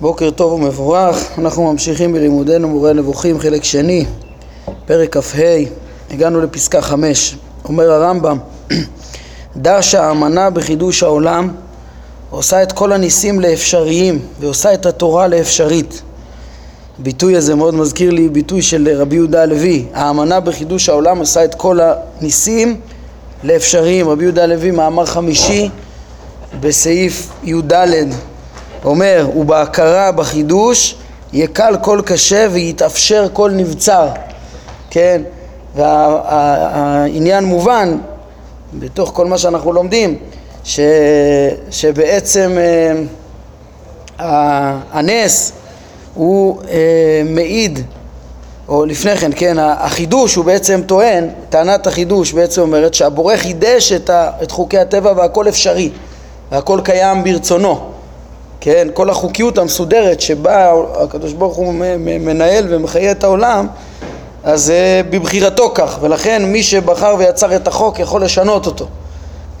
בוקר 0.00 0.30
טוב 0.30 0.52
ומבורך, 0.52 1.38
אנחנו 1.38 1.72
ממשיכים 1.72 2.12
בלימודנו 2.12 2.68
מורה 2.68 2.92
נבוכים 2.92 3.40
חלק 3.40 3.64
שני, 3.64 4.04
פרק 4.86 5.16
כ"ה, 5.16 5.56
הגענו 6.10 6.40
לפסקה 6.40 6.80
חמש, 6.80 7.36
אומר 7.64 7.92
הרמב"ם 7.92 8.38
דע 9.56 9.82
שהאמנה 9.82 10.50
בחידוש 10.50 11.02
העולם 11.02 11.48
עושה 12.30 12.62
את 12.62 12.72
כל 12.72 12.92
הניסים 12.92 13.40
לאפשריים 13.40 14.18
ועושה 14.40 14.74
את 14.74 14.86
התורה 14.86 15.28
לאפשרית. 15.28 16.02
הביטוי 17.00 17.36
הזה 17.36 17.54
מאוד 17.54 17.74
מזכיר 17.74 18.10
לי 18.10 18.28
ביטוי 18.28 18.62
של 18.62 18.88
רבי 18.96 19.16
יהודה 19.16 19.42
הלוי, 19.42 19.84
האמנה 19.94 20.40
בחידוש 20.40 20.88
העולם 20.88 21.18
עושה 21.18 21.44
את 21.44 21.54
כל 21.54 21.78
הניסים 21.80 22.80
לאפשריים. 23.44 24.08
רבי 24.08 24.24
יהודה 24.24 24.42
הלוי 24.42 24.70
מאמר 24.70 25.06
חמישי 25.06 25.68
בסעיף 26.60 27.30
י"ד 27.44 27.72
אומר, 28.84 29.28
ובהכרה 29.36 30.12
בחידוש 30.12 30.94
יקל 31.32 31.76
כל 31.82 32.00
קשה 32.04 32.46
ויתאפשר 32.50 33.26
כל 33.32 33.50
נבצר, 33.50 34.08
כן? 34.90 35.22
והעניין 35.76 37.44
וה, 37.44 37.50
מובן 37.50 37.98
בתוך 38.74 39.10
כל 39.14 39.26
מה 39.26 39.38
שאנחנו 39.38 39.72
לומדים, 39.72 40.16
ש, 40.64 40.80
שבעצם 41.70 42.56
אה, 44.20 44.76
הנס 44.92 45.52
הוא 46.14 46.62
אה, 46.70 47.22
מעיד, 47.24 47.80
או 48.68 48.84
לפני 48.84 49.16
כן, 49.16 49.30
כן, 49.36 49.56
החידוש 49.58 50.34
הוא 50.34 50.44
בעצם 50.44 50.80
טוען, 50.86 51.28
טענת 51.48 51.86
החידוש 51.86 52.32
בעצם 52.32 52.62
אומרת 52.62 52.94
שהבורא 52.94 53.36
חידש 53.36 53.92
את, 53.92 54.10
ה, 54.10 54.30
את 54.42 54.50
חוקי 54.50 54.78
הטבע 54.78 55.12
והכל 55.16 55.48
אפשרי 55.48 55.90
והכל 56.52 56.80
קיים 56.84 57.24
ברצונו 57.24 57.89
כן, 58.60 58.88
כל 58.94 59.10
החוקיות 59.10 59.58
המסודרת 59.58 60.20
שבה 60.20 60.72
הקדוש 60.94 61.32
ברוך 61.32 61.56
הוא 61.56 61.74
מנהל 62.20 62.66
ומחיה 62.68 63.10
את 63.10 63.24
העולם 63.24 63.66
אז 64.44 64.62
זה 64.62 65.02
בבחירתו 65.10 65.70
כך. 65.74 65.98
ולכן 66.00 66.44
מי 66.44 66.62
שבחר 66.62 67.14
ויצר 67.18 67.56
את 67.56 67.68
החוק 67.68 67.98
יכול 67.98 68.24
לשנות 68.24 68.66
אותו. 68.66 68.86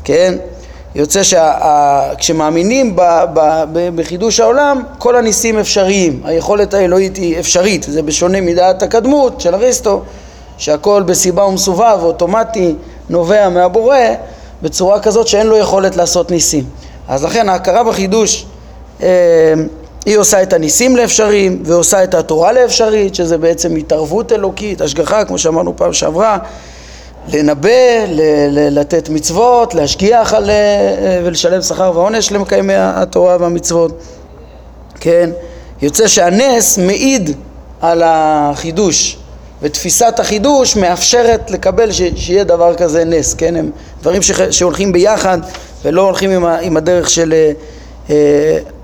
כן, 0.04 0.34
יוצא 0.94 1.20
שכשמאמינים 1.22 2.96
בחידוש 3.94 4.40
העולם 4.40 4.82
כל 4.98 5.16
הניסים 5.16 5.58
אפשריים. 5.58 6.22
היכולת 6.24 6.74
האלוהית 6.74 7.16
היא 7.16 7.38
אפשרית. 7.38 7.82
זה 7.82 8.02
בשונה 8.02 8.40
מדעת 8.40 8.82
הקדמות 8.82 9.40
של 9.40 9.54
אריסטו 9.54 10.02
שהכל 10.58 11.02
בסיבה 11.06 11.44
ומסובב 11.44 11.98
אוטומטי 12.02 12.74
נובע 13.08 13.48
מהבורא 13.48 13.98
בצורה 14.62 15.00
כזאת 15.00 15.26
שאין 15.26 15.46
לו 15.46 15.56
יכולת 15.56 15.96
לעשות 15.96 16.30
ניסים. 16.30 16.64
אז 17.08 17.24
לכן 17.24 17.48
ההכרה 17.48 17.84
בחידוש 17.84 18.44
אה, 18.44 18.49
היא 20.06 20.18
עושה 20.18 20.42
את 20.42 20.52
הניסים 20.52 20.96
לאפשריים 20.96 21.62
ועושה 21.64 22.04
את 22.04 22.14
התורה 22.14 22.52
לאפשרית 22.52 23.14
שזה 23.14 23.38
בעצם 23.38 23.76
התערבות 23.76 24.32
אלוקית, 24.32 24.80
השגחה 24.80 25.24
כמו 25.24 25.38
שאמרנו 25.38 25.76
פעם 25.76 25.92
שעברה 25.92 26.38
לנבא, 27.28 28.04
לתת 28.52 29.08
מצוות, 29.08 29.74
להשגיח 29.74 30.34
על, 30.34 30.50
אה, 30.50 31.20
ולשלם 31.24 31.62
שכר 31.62 31.92
ועונש 31.94 32.32
למקיימי 32.32 32.74
התורה 32.76 33.36
והמצוות. 33.40 34.02
כן, 35.00 35.30
יוצא 35.82 36.08
שהנס 36.08 36.78
מעיד 36.78 37.30
על 37.80 38.02
החידוש 38.04 39.16
ותפיסת 39.62 40.14
החידוש 40.18 40.76
מאפשרת 40.76 41.50
לקבל 41.50 41.92
ש, 41.92 42.02
שיהיה 42.16 42.44
דבר 42.44 42.74
כזה 42.74 43.04
נס, 43.04 43.34
כן, 43.34 43.56
הם 43.56 43.70
דברים 44.00 44.22
ש, 44.22 44.30
שהולכים 44.50 44.92
ביחד 44.92 45.38
ולא 45.84 46.02
הולכים 46.02 46.30
עם, 46.30 46.44
ה, 46.44 46.58
עם 46.58 46.76
הדרך 46.76 47.10
של 47.10 47.32
אה, 47.32 47.38
אה, 47.38 47.52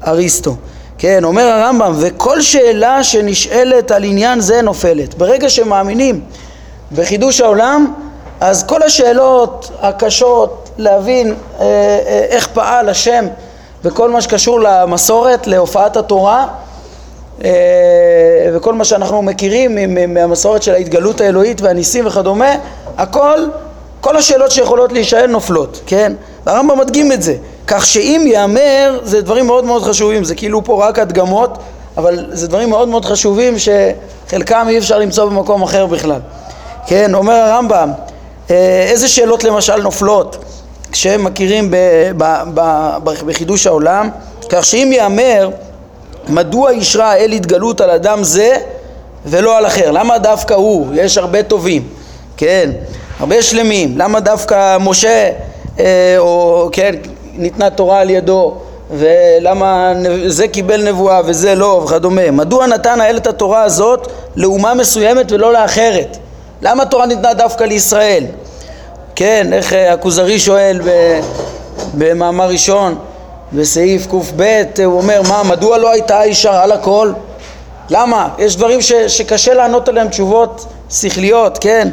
אריסטו. 0.07 0.55
כן, 0.99 1.25
אומר 1.25 1.43
הרמב"ם, 1.43 1.95
וכל 1.97 2.41
שאלה 2.41 3.05
שנשאלת 3.05 3.91
על 3.91 4.05
עניין 4.05 4.41
זה 4.41 4.63
נופלת. 4.63 5.15
ברגע 5.15 5.51
שמאמינים 5.51 6.21
בחידוש 6.93 7.41
העולם, 7.41 7.93
אז 8.41 8.63
כל 8.63 8.83
השאלות 8.83 9.71
הקשות 9.83 10.71
להבין 10.79 11.35
אה, 11.61 11.65
אה, 11.65 12.27
איך 12.29 12.47
פעל 12.47 12.89
השם 12.89 13.27
וכל 13.85 14.11
מה 14.11 14.21
שקשור 14.21 14.61
למסורת, 14.61 15.47
להופעת 15.47 15.97
התורה 15.97 16.47
אה, 17.45 17.51
וכל 18.55 18.75
מה 18.75 18.85
שאנחנו 18.85 19.23
מכירים 19.23 19.99
מהמסורת 20.15 20.63
של 20.63 20.75
ההתגלות 20.75 21.21
האלוהית 21.21 21.61
והניסים 21.61 22.07
וכדומה, 22.07 22.51
הכל, 22.99 23.39
כל 24.01 24.17
השאלות 24.17 24.51
שיכולות 24.51 24.93
להישאל 24.93 25.27
נופלות, 25.27 25.81
כן? 25.87 26.13
והרמב"ם 26.47 26.79
מדגים 26.79 27.13
את 27.13 27.23
זה. 27.23 27.35
כך 27.67 27.87
שאם 27.87 28.25
ייאמר, 28.27 28.99
זה 29.03 29.23
דברים 29.23 29.47
מאוד 29.47 29.65
מאוד 29.65 29.83
חשובים, 29.83 30.25
זה 30.25 30.35
כאילו 30.35 30.65
פה 30.65 30.89
רק 30.89 30.99
הדגמות, 30.99 31.59
אבל 31.97 32.27
זה 32.33 32.49
דברים 32.49 32.71
מאוד 32.71 32.89
מאוד 32.89 33.05
חשובים 33.05 33.55
שחלקם 33.59 34.67
אי 34.69 34.79
אפשר 34.79 34.99
למצוא 34.99 35.25
במקום 35.25 35.63
אחר 35.63 35.87
בכלל. 35.87 36.21
כן, 36.87 37.15
אומר 37.15 37.35
הרמב"ם, 37.35 37.91
אה, 38.51 38.87
איזה 38.91 39.09
שאלות 39.09 39.45
למשל 39.45 39.83
נופלות 39.83 40.37
כשהם 40.93 41.25
מכירים 41.25 41.71
ב, 41.71 41.77
ב, 42.17 42.25
ב, 42.55 43.01
בחידוש 43.05 43.67
העולם, 43.67 44.11
כך 44.49 44.65
שאם 44.65 44.91
ייאמר 44.93 45.51
מדוע 46.29 46.71
אישרה 46.71 47.13
האל 47.13 47.33
התגלות 47.33 47.81
על 47.81 47.91
אדם 47.91 48.25
זה 48.25 48.57
ולא 49.27 49.59
על 49.59 49.67
אחר, 49.67 49.91
למה 49.91 50.19
דווקא 50.19 50.55
הוא, 50.55 50.87
יש 50.95 51.19
הרבה 51.19 51.43
טובים, 51.43 51.89
כן, 52.37 52.71
הרבה 53.19 53.43
שלמים, 53.43 53.99
למה 53.99 54.21
דווקא 54.21 54.77
משה 54.81 55.31
אה, 55.79 56.15
או 56.19 56.69
כן, 56.73 56.95
ניתנה 57.39 57.71
תורה 57.71 58.01
על 58.01 58.11
ידו 58.11 58.55
ולמה 58.91 59.93
זה 60.27 60.49
קיבל 60.49 60.89
נבואה 60.89 61.21
וזה 61.25 61.55
לא 61.55 61.83
וכדומה. 61.85 62.31
מדוע 62.31 62.67
נתן 62.67 63.01
האל 63.01 63.17
את 63.17 63.27
התורה 63.27 63.63
הזאת 63.63 64.09
לאומה 64.37 64.75
מסוימת 64.75 65.33
ולא 65.33 65.53
לאחרת? 65.53 66.17
למה 66.63 66.83
התורה 66.83 67.07
ניתנה 67.07 67.35
דווקא 67.35 67.65
לישראל? 67.65 68.25
כן 69.15 69.53
איך 69.53 69.73
אה, 69.73 69.93
הכוזרי 69.93 70.39
שואל 70.39 70.81
במאמר 71.95 72.49
ראשון 72.49 72.95
בסעיף 73.53 74.07
קב 74.07 74.41
הוא 74.85 74.97
אומר 74.97 75.23
מה 75.29 75.43
מדוע 75.43 75.79
לא 75.79 75.91
הייתה 75.91 76.23
אישה 76.23 76.63
על 76.63 76.73
הכל? 76.73 77.13
למה? 77.91 78.29
יש 78.39 78.57
דברים 78.57 78.83
ש, 78.83 78.93
שקשה 78.93 79.55
לענות 79.55 79.89
עליהם 79.89 80.09
תשובות 80.09 80.67
שכליות 80.91 81.59
כן? 81.59 81.89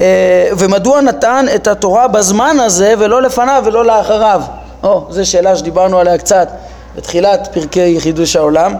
אה, 0.00 0.48
ומדוע 0.58 1.00
נתן 1.00 1.46
את 1.54 1.66
התורה 1.66 2.08
בזמן 2.08 2.56
הזה 2.60 2.94
ולא 2.98 3.22
לפניו 3.22 3.62
ולא 3.66 3.84
לאחריו 3.84 4.42
או, 4.82 5.06
זו 5.10 5.30
שאלה 5.30 5.56
שדיברנו 5.56 5.98
עליה 5.98 6.18
קצת 6.18 6.48
בתחילת 6.96 7.48
פרקי 7.52 8.00
חידוש 8.00 8.36
העולם 8.36 8.74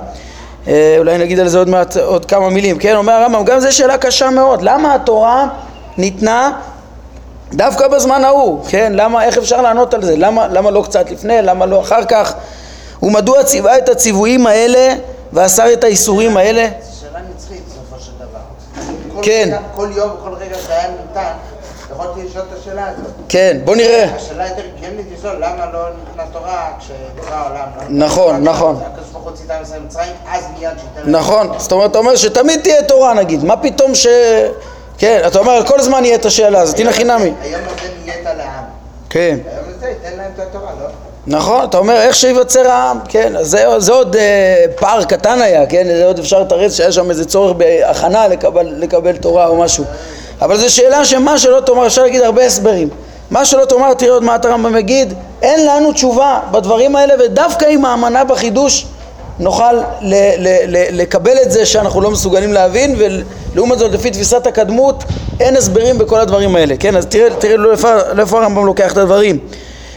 אה, 0.68 0.94
אולי 0.98 1.18
נגיד 1.18 1.40
על 1.40 1.48
זה 1.48 1.58
עוד 1.58 1.68
מעט 1.68 1.96
עוד 1.96 2.24
כמה 2.24 2.50
מילים, 2.50 2.78
כן? 2.78 2.96
אומר 2.96 3.12
הרמב"ם, 3.12 3.44
גם 3.44 3.60
זו 3.60 3.76
שאלה 3.76 3.98
קשה 3.98 4.30
מאוד, 4.30 4.62
למה 4.62 4.94
התורה 4.94 5.48
ניתנה 5.98 6.52
דווקא 7.52 7.88
בזמן 7.88 8.24
ההוא, 8.24 8.64
כן? 8.68 8.92
למה, 8.94 9.24
איך 9.24 9.38
אפשר 9.38 9.62
לענות 9.62 9.94
על 9.94 10.02
זה? 10.04 10.16
למה, 10.16 10.48
למה 10.48 10.70
לא 10.70 10.82
קצת 10.82 11.10
לפני? 11.10 11.42
למה 11.42 11.66
לא 11.66 11.80
אחר 11.80 12.04
כך? 12.04 12.34
ומדוע 13.02 13.44
ציווה 13.44 13.78
את 13.78 13.88
הציוויים 13.88 14.46
האלה 14.46 14.94
ואסר 15.32 15.72
את 15.72 15.84
האיסורים 15.84 16.36
האלה? 16.36 16.68
שאלה 17.00 17.18
נצחית 17.34 17.62
בסופו 17.66 18.04
של 18.04 18.12
דבר. 18.18 19.22
כן. 19.22 19.58
כל 19.76 19.88
יום, 19.96 20.10
כל 20.24 20.34
רגע 20.34 20.56
שהיה 20.66 20.88
ניתן 20.90 21.32
יכולתי 22.02 22.28
לשאול 22.28 22.44
את 22.52 22.58
השאלה 22.58 22.88
הזאת. 22.88 23.12
כן, 23.28 23.58
בוא 23.64 23.76
נראה. 23.76 24.04
השאלה 24.14 24.48
יותר 24.48 24.62
הגיונית 24.76 25.06
לשאול 25.18 25.36
למה 25.36 25.72
לא 25.72 25.84
ניתנה 25.98 26.24
תורה 26.32 26.70
כשברא 26.78 27.34
העולם. 27.34 27.66
נכון, 27.88 28.44
נכון. 28.44 28.80
הקדוש 28.86 29.08
ברוך 29.12 29.24
הוא 29.24 29.32
ציווה 29.32 29.60
מצרים, 29.86 30.12
אז 30.32 30.44
מיד 30.58 30.70
שייתן... 30.94 31.10
נכון, 31.10 31.52
זאת 31.58 31.72
אומרת, 31.72 31.90
אתה 31.90 31.98
אומר 31.98 32.16
שתמיד 32.16 32.60
תהיה 32.60 32.82
תורה 32.82 33.14
נגיד, 33.14 33.44
מה 33.44 33.56
פתאום 33.56 33.94
ש... 33.94 34.06
כן, 34.98 35.22
אתה 35.26 35.38
אומר, 35.38 35.66
כל 35.66 35.80
הזמן 35.80 36.04
יהיה 36.04 36.14
את 36.14 36.24
השאלה 36.24 36.60
הזאת, 36.60 36.78
הנה 36.78 36.92
חינמי. 36.92 37.32
היום 37.42 37.62
הזה 37.64 37.88
נהיית 38.04 38.24
לעם. 38.24 38.64
כן. 39.10 39.38
היום 39.52 39.64
הזה 39.76 39.86
ייתן 39.88 40.16
להם 40.16 40.30
את 40.34 40.40
התורה, 40.40 40.70
לא? 40.80 40.86
נכון, 41.26 41.64
אתה 41.64 41.78
אומר 41.78 41.96
איך 41.96 42.14
שייווצר 42.14 42.68
העם, 42.68 42.98
כן, 43.08 43.32
זה, 43.40 43.64
זה 43.78 43.92
עוד 43.92 44.16
אה, 44.16 44.64
פער 44.76 45.04
קטן 45.04 45.40
היה, 45.42 45.66
כן, 45.66 45.84
זה 45.86 46.06
עוד 46.06 46.18
אפשר 46.18 46.40
לתרץ 46.40 46.76
שהיה 46.76 46.92
שם 46.92 47.10
איזה 47.10 47.24
צורך 47.24 47.56
בהכנה 47.56 48.28
לקבל, 48.28 48.74
לקבל 48.76 49.16
תורה 49.16 49.46
או 49.46 49.56
משהו. 49.56 49.84
אבל 50.42 50.56
זו 50.58 50.74
שאלה 50.74 51.04
שמה 51.04 51.38
שלא 51.38 51.60
תאמר, 51.60 51.86
אפשר 51.86 52.02
להגיד 52.02 52.22
הרבה 52.22 52.44
הסברים. 52.44 52.88
מה 53.30 53.44
שלא 53.44 53.64
תאמר, 53.64 53.94
תראה 53.94 54.12
עוד 54.12 54.22
מה 54.24 54.36
הרמב"ם 54.44 54.72
מגיד, 54.72 55.14
אין 55.42 55.66
לנו 55.66 55.92
תשובה 55.92 56.40
בדברים 56.50 56.96
האלה, 56.96 57.14
ודווקא 57.24 57.64
עם 57.64 57.84
האמנה 57.84 58.24
בחידוש 58.24 58.86
נוכל 59.38 59.72
ל- 59.72 59.82
ל- 60.38 60.64
ל- 60.66 61.00
לקבל 61.00 61.36
את 61.42 61.50
זה 61.50 61.66
שאנחנו 61.66 62.00
לא 62.00 62.10
מסוגלים 62.10 62.52
להבין, 62.52 62.96
ולעומת 62.98 63.78
זאת 63.78 63.92
לפי 63.92 64.10
תפיסת 64.10 64.46
הקדמות 64.46 65.04
אין 65.40 65.56
הסברים 65.56 65.98
בכל 65.98 66.20
הדברים 66.20 66.56
האלה, 66.56 66.74
כן? 66.80 66.96
אז 66.96 67.06
תראה, 67.06 67.34
תראה 67.38 67.56
לאיפה, 67.56 67.94
לאיפה 68.14 68.38
הרמב"ם 68.40 68.66
לוקח 68.66 68.92
את 68.92 68.96
הדברים. 68.98 69.38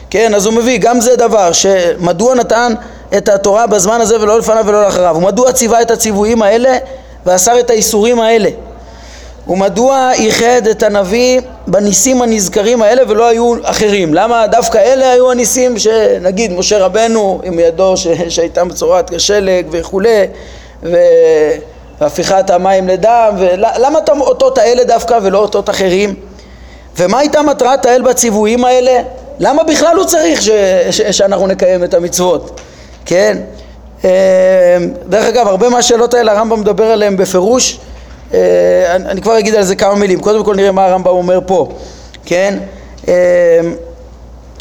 כן, 0.10 0.34
אז 0.36 0.46
הוא 0.46 0.54
מביא, 0.54 0.78
גם 0.82 1.02
זה 1.02 1.16
דבר, 1.16 1.52
שמדוע 1.52 2.36
נתן 2.36 2.74
את 3.18 3.30
התורה 3.30 3.68
בזמן 3.68 4.02
הזה 4.02 4.22
ולא 4.22 4.40
לפניו 4.40 4.64
ולא 4.68 4.84
לאחריו, 4.84 5.16
ומדוע 5.18 5.52
ציווה 5.52 5.82
את 5.82 5.92
הציוויים 5.92 6.42
האלה 6.42 6.78
ואסר 7.26 7.60
את 7.60 7.70
האיסורים 7.70 8.20
האלה. 8.20 8.50
ומדוע 9.52 10.12
ייחד 10.18 10.68
את 10.72 10.84
הנביא 10.84 11.42
בניסים 11.68 12.22
הנזכרים 12.22 12.82
האלה 12.82 13.02
ולא 13.08 13.28
היו 13.28 13.54
אחרים? 13.64 14.14
למה 14.14 14.48
דווקא 14.48 14.78
אלה 14.78 15.12
היו 15.12 15.32
הניסים 15.32 15.80
שנגיד 15.80 16.52
משה 16.52 16.78
רבנו 16.78 17.42
עם 17.44 17.60
ידו 17.60 17.98
ש... 17.98 18.08
שהייתה 18.30 18.64
מצורעת 18.64 19.10
כשלג 19.16 19.66
וכולי 19.72 20.26
והפיכת 22.02 22.50
המים 22.50 22.88
לדם 22.88 23.36
ולמה 23.38 24.00
אותות 24.20 24.58
האלה 24.58 24.84
דווקא 24.84 25.20
ולא 25.22 25.38
אותות 25.38 25.70
אחרים? 25.70 26.16
ומה 26.98 27.20
הייתה 27.20 27.42
מטרת 27.42 27.86
האל 27.86 28.02
בציוויים 28.02 28.66
האלה? 28.66 29.02
למה 29.40 29.64
בכלל 29.64 29.98
הוא 29.98 30.06
צריך 30.06 30.42
ש... 30.42 30.50
ש... 30.92 31.02
שאנחנו 31.02 31.48
נקיים 31.48 31.84
את 31.84 31.94
המצוות? 31.94 32.62
כן? 33.06 33.38
אמ, 34.04 34.10
דרך 35.10 35.26
אגב, 35.26 35.48
הרבה 35.48 35.70
מהשאלות 35.70 36.14
האלה 36.14 36.32
הרמב"ם 36.32 36.60
מדבר 36.60 36.86
עליהן 36.86 37.18
בפירוש 37.18 37.80
אני, 38.34 39.06
אני 39.06 39.22
כבר 39.22 39.40
אגיד 39.40 39.56
על 39.56 39.64
זה 39.64 39.76
כמה 39.76 39.96
מילים, 39.96 40.20
קודם 40.20 40.44
כל 40.44 40.56
נראה 40.56 40.72
מה 40.72 40.86
הרמב"ם 40.86 41.08
אומר 41.08 41.40
פה, 41.46 41.68
כן? 42.26 42.58
אה, 43.08 43.14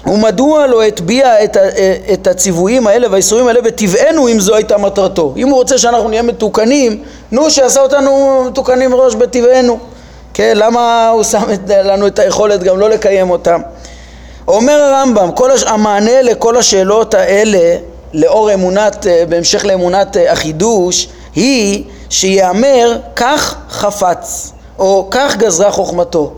ומדוע 0.07 0.67
לא 0.67 0.83
הטביע 0.83 1.45
את, 1.45 1.57
אה, 1.57 1.97
את 2.13 2.27
הציוויים 2.27 2.87
האלה 2.87 3.11
והאיסורים 3.11 3.47
האלה 3.47 3.61
בטבענו 3.61 4.29
אם 4.29 4.41
זו 4.41 4.55
הייתה 4.55 4.79
מטרתו? 4.79 5.35
אם 5.37 5.49
הוא 5.49 5.57
רוצה 5.57 5.79
שאנחנו 5.79 6.09
נהיה 6.09 6.23
מתוקנים, 6.23 7.03
נו 7.33 7.51
שעשה 7.51 7.81
אותנו 7.81 8.45
מתוקנים 8.47 8.91
מראש 8.91 9.15
בטבענו, 9.15 9.79
כן? 10.35 10.53
למה 10.57 11.09
הוא 11.09 11.23
שם 11.23 11.43
את, 11.55 11.61
לנו 11.69 12.07
את 12.07 12.19
היכולת 12.19 12.63
גם 12.63 12.79
לא 12.79 12.91
לקיים 12.91 13.31
אותם? 13.31 13.61
אומר 14.49 14.83
הרמב"ם, 14.83 15.31
הש... 15.55 15.63
המענה 15.63 16.23
לכל 16.23 16.57
השאלות 16.57 17.15
האלה 17.15 17.77
לאור 18.15 18.55
אמונת, 18.55 19.07
בהמשך 19.29 19.65
לאמונת 19.65 20.17
החידוש 20.29 21.09
היא 21.35 21.85
שיאמר 22.11 22.99
כך 23.17 23.56
חפץ 23.71 24.53
או 24.79 25.09
כך 25.11 25.37
גזרה 25.37 25.71
חוכמתו 25.71 26.32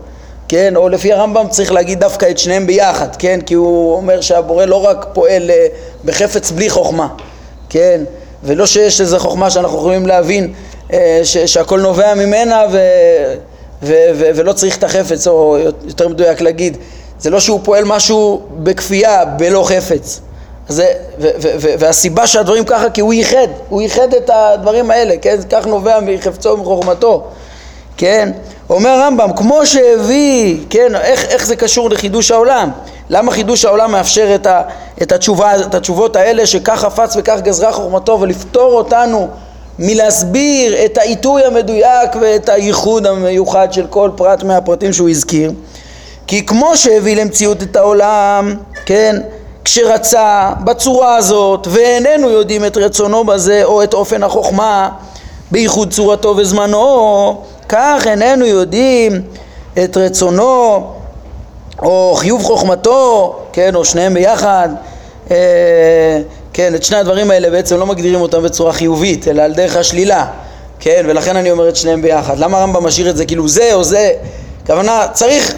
כן, 0.47 0.75
או 0.75 0.89
לפי 0.89 1.13
הרמב"ם 1.13 1.47
צריך 1.49 1.71
להגיד 1.71 1.99
דווקא 1.99 2.25
את 2.29 2.37
שניהם 2.37 2.67
ביחד, 2.67 3.15
כן, 3.15 3.39
כי 3.45 3.53
הוא 3.53 3.95
אומר 3.95 4.21
שהבורא 4.21 4.65
לא 4.65 4.85
רק 4.85 5.05
פועל 5.13 5.51
אה, 5.51 5.67
בחפץ 6.05 6.51
בלי 6.51 6.69
חוכמה, 6.69 7.07
כן, 7.69 8.01
ולא 8.43 8.65
שיש 8.65 9.01
איזו 9.01 9.19
חוכמה 9.19 9.49
שאנחנו 9.49 9.77
יכולים 9.77 10.07
להבין 10.07 10.53
אה, 10.93 11.21
ש- 11.23 11.37
שהכל 11.37 11.79
נובע 11.81 12.13
ממנה 12.13 12.63
ו- 12.71 12.77
ו- 13.83 14.09
ו- 14.15 14.29
ולא 14.35 14.53
צריך 14.53 14.77
את 14.77 14.83
החפץ, 14.83 15.27
או 15.27 15.57
יותר 15.85 16.07
מדויק 16.07 16.41
להגיד, 16.41 16.77
זה 17.19 17.29
לא 17.29 17.39
שהוא 17.39 17.59
פועל 17.63 17.83
משהו 17.85 18.41
בכפייה, 18.63 19.25
בלא 19.25 19.63
חפץ, 19.67 20.21
זה, 20.67 20.87
ו, 21.19 21.27
ו, 21.41 21.47
ו, 21.59 21.67
והסיבה 21.79 22.27
שהדברים 22.27 22.65
ככה 22.65 22.89
כי 22.89 23.01
הוא 23.01 23.13
ייחד, 23.13 23.47
הוא 23.69 23.81
ייחד 23.81 24.13
את 24.13 24.29
הדברים 24.33 24.91
האלה, 24.91 25.15
כן? 25.21 25.37
כך 25.49 25.67
נובע 25.67 25.99
מחפצו 25.99 26.49
ומחוכמתו, 26.49 27.23
כן? 27.97 28.31
אומר 28.69 28.89
הרמב"ם, 28.89 29.29
כמו 29.35 29.65
שהביא, 29.65 30.57
כן, 30.69 30.95
איך, 30.95 31.25
איך 31.25 31.45
זה 31.45 31.55
קשור 31.55 31.89
לחידוש 31.89 32.31
העולם? 32.31 32.69
למה 33.09 33.31
חידוש 33.31 33.65
העולם 33.65 33.91
מאפשר 33.91 34.35
את, 34.35 34.47
ה, 34.47 34.61
את, 35.01 35.11
התשובה, 35.11 35.61
את 35.61 35.75
התשובות 35.75 36.15
האלה 36.15 36.45
שכך 36.47 36.79
חפץ 36.79 37.15
וכך 37.15 37.39
גזרה 37.43 37.71
חוכמתו 37.71 38.17
ולפתור 38.21 38.73
אותנו 38.73 39.27
מלהסביר 39.79 40.85
את 40.85 40.97
העיתוי 40.97 41.45
המדויק 41.45 42.15
ואת 42.21 42.49
הייחוד 42.49 43.07
המיוחד 43.07 43.73
של 43.73 43.87
כל 43.89 44.09
פרט 44.15 44.43
מהפרטים 44.43 44.93
שהוא 44.93 45.09
הזכיר? 45.09 45.51
כי 46.27 46.45
כמו 46.45 46.77
שהביא 46.77 47.15
למציאות 47.15 47.63
את 47.63 47.75
העולם, 47.75 48.55
כן, 48.85 49.21
כשרצה 49.65 50.51
בצורה 50.63 51.15
הזאת 51.15 51.67
ואיננו 51.71 52.29
יודעים 52.29 52.65
את 52.65 52.77
רצונו 52.77 53.23
בזה 53.23 53.63
או 53.63 53.83
את 53.83 53.93
אופן 53.93 54.23
החוכמה 54.23 54.89
בייחוד 55.51 55.93
צורתו 55.93 56.33
וזמנו 56.37 57.41
כך 57.69 58.07
איננו 58.07 58.45
יודעים 58.45 59.21
את 59.83 59.97
רצונו 59.97 60.83
או 61.81 62.13
חיוב 62.17 62.43
חוכמתו, 62.43 63.35
כן, 63.53 63.75
או 63.75 63.85
שניהם 63.85 64.13
ביחד, 64.13 64.69
אה, 65.31 66.21
כן, 66.53 66.75
את 66.75 66.83
שני 66.83 66.97
הדברים 66.97 67.31
האלה 67.31 67.49
בעצם 67.49 67.77
לא 67.77 67.85
מגדירים 67.85 68.21
אותם 68.21 68.43
בצורה 68.43 68.73
חיובית, 68.73 69.27
אלא 69.27 69.41
על 69.41 69.53
דרך 69.53 69.75
השלילה, 69.75 70.25
כן, 70.79 71.05
ולכן 71.07 71.35
אני 71.35 71.51
אומר 71.51 71.69
את 71.69 71.75
שניהם 71.75 72.01
ביחד. 72.01 72.39
למה 72.39 72.57
הרמב"ם 72.57 72.83
משאיר 72.83 73.09
את 73.09 73.17
זה 73.17 73.25
כאילו 73.25 73.47
זה 73.47 73.73
או 73.73 73.83
זה? 73.83 74.11
הכוונה, 74.63 75.07
צריך 75.13 75.55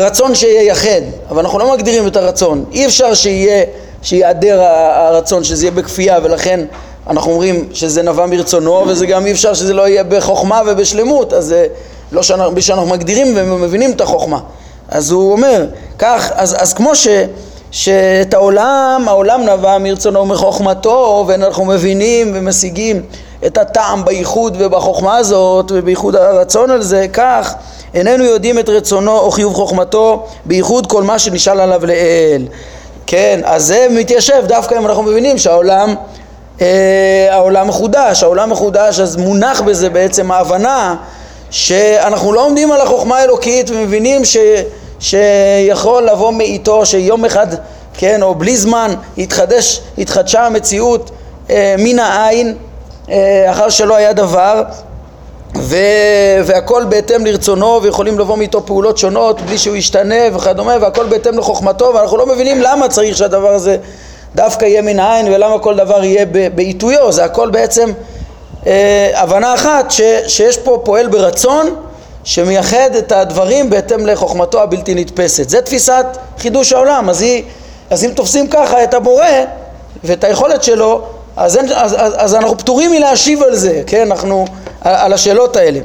רצון 0.00 0.34
שייחד, 0.34 1.00
אבל 1.30 1.38
אנחנו 1.42 1.58
לא 1.58 1.72
מגדירים 1.72 2.06
את 2.06 2.16
הרצון. 2.16 2.64
אי 2.72 2.86
אפשר 2.86 3.14
שיהיה, 3.14 3.64
שיעדר 4.02 4.60
הרצון, 4.94 5.44
שזה 5.44 5.64
יהיה 5.66 5.70
בכפייה, 5.70 6.18
ולכן 6.22 6.60
אנחנו 7.10 7.32
אומרים 7.32 7.68
שזה 7.72 8.02
נבע 8.02 8.26
מרצונו, 8.26 8.84
וזה 8.86 9.06
גם 9.06 9.26
אי 9.26 9.32
אפשר 9.32 9.54
שזה 9.54 9.74
לא 9.74 9.88
יהיה 9.88 10.04
בחוכמה 10.04 10.62
ובשלמות, 10.66 11.32
אז 11.32 11.44
זה 11.44 11.66
לא 12.12 12.22
שאנחנו, 12.22 12.62
שאנחנו 12.62 12.86
מגדירים 12.86 13.34
ומבינים 13.36 13.90
את 13.92 14.00
החוכמה. 14.00 14.38
אז 14.88 15.10
הוא 15.10 15.32
אומר, 15.32 15.66
כך, 15.98 16.32
אז, 16.34 16.56
אז 16.58 16.74
כמו 16.74 16.96
ש, 16.96 17.08
שאת 17.70 18.34
העולם, 18.34 19.04
העולם 19.06 19.42
נבע 19.42 19.78
מרצונו 19.78 20.20
ומחוכמתו, 20.20 21.24
ואנחנו 21.28 21.64
מבינים 21.64 22.32
ומשיגים 22.34 23.02
את 23.46 23.58
הטעם 23.58 24.04
בייחוד 24.04 24.56
ובחוכמה 24.58 25.16
הזאת, 25.16 25.72
ובייחוד 25.74 26.16
הרצון 26.16 26.70
על 26.70 26.82
זה, 26.82 27.06
כך 27.12 27.54
איננו 27.94 28.24
יודעים 28.24 28.58
את 28.58 28.68
רצונו 28.68 29.18
או 29.18 29.30
חיוב 29.30 29.54
חוכמתו, 29.54 30.26
בייחוד 30.44 30.86
כל 30.86 31.02
מה 31.02 31.18
שנשאל 31.18 31.60
עליו 31.60 31.86
לאל. 31.86 32.46
כן, 33.06 33.40
אז 33.44 33.66
זה 33.66 33.86
מתיישב 33.90 34.42
דווקא 34.46 34.74
אם 34.74 34.86
אנחנו 34.86 35.02
מבינים 35.02 35.38
שהעולם 35.38 35.94
אה, 36.60 37.28
העולם 37.30 37.68
מחודש, 37.68 38.22
העולם 38.22 38.50
מחודש, 38.50 39.00
אז 39.00 39.16
מונח 39.16 39.60
בזה 39.60 39.90
בעצם 39.90 40.30
ההבנה 40.30 40.96
שאנחנו 41.50 42.32
לא 42.32 42.44
עומדים 42.46 42.72
על 42.72 42.80
החוכמה 42.80 43.18
האלוקית 43.18 43.70
ומבינים 43.70 44.24
ש, 44.24 44.36
שיכול 45.00 46.02
לבוא 46.02 46.32
מאיתו 46.32 46.86
שיום 46.86 47.24
אחד, 47.24 47.46
כן, 47.94 48.22
או 48.22 48.34
בלי 48.34 48.56
זמן, 48.56 48.94
יתחדש, 49.16 49.80
התחדשה 49.98 50.46
המציאות 50.46 51.10
אה, 51.50 51.74
מן 51.78 51.98
העין 51.98 52.54
אחר 53.50 53.68
שלא 53.68 53.96
היה 53.96 54.12
דבר 54.12 54.62
ו... 55.56 55.76
והכל 56.44 56.84
בהתאם 56.88 57.26
לרצונו 57.26 57.80
ויכולים 57.82 58.18
לבוא 58.18 58.36
מאיתו 58.36 58.66
פעולות 58.66 58.98
שונות 58.98 59.40
בלי 59.40 59.58
שהוא 59.58 59.76
ישתנה 59.76 60.14
וכדומה 60.34 60.76
והכל 60.80 61.06
בהתאם 61.06 61.38
לחוכמתו 61.38 61.92
ואנחנו 61.94 62.16
לא 62.16 62.26
מבינים 62.26 62.62
למה 62.62 62.88
צריך 62.88 63.16
שהדבר 63.16 63.48
הזה 63.48 63.76
דווקא 64.34 64.64
יהיה 64.64 64.82
מן 64.82 64.98
העין 64.98 65.32
ולמה 65.32 65.58
כל 65.58 65.76
דבר 65.76 66.04
יהיה 66.04 66.26
בעיתויו. 66.54 67.12
זה 67.12 67.24
הכל 67.24 67.50
בעצם 67.50 67.90
אה, 68.66 69.10
הבנה 69.14 69.54
אחת 69.54 69.90
ש... 69.90 70.00
שיש 70.26 70.58
פה 70.58 70.80
פועל 70.84 71.06
ברצון 71.06 71.74
שמייחד 72.24 72.90
את 72.98 73.12
הדברים 73.12 73.70
בהתאם 73.70 74.06
לחוכמתו 74.06 74.62
הבלתי 74.62 74.94
נתפסת. 74.94 75.48
זה 75.48 75.62
תפיסת 75.62 76.06
חידוש 76.38 76.72
העולם. 76.72 77.08
אז, 77.08 77.22
היא... 77.22 77.42
אז 77.90 78.04
אם 78.04 78.10
תופסים 78.10 78.46
ככה 78.46 78.84
את 78.84 78.94
הבורא 78.94 79.26
ואת 80.04 80.24
היכולת 80.24 80.62
שלו 80.62 81.02
אז, 81.38 81.56
אין, 81.56 81.66
אז, 81.74 81.94
אז, 81.98 82.12
אז 82.16 82.34
אנחנו 82.34 82.58
פטורים 82.58 82.90
מלהשיב 82.90 83.42
על 83.42 83.54
זה, 83.54 83.82
כן, 83.86 84.06
אנחנו, 84.12 84.46
על, 84.80 84.94
על 84.94 85.12
השאלות 85.12 85.56
האלה. 85.56 85.80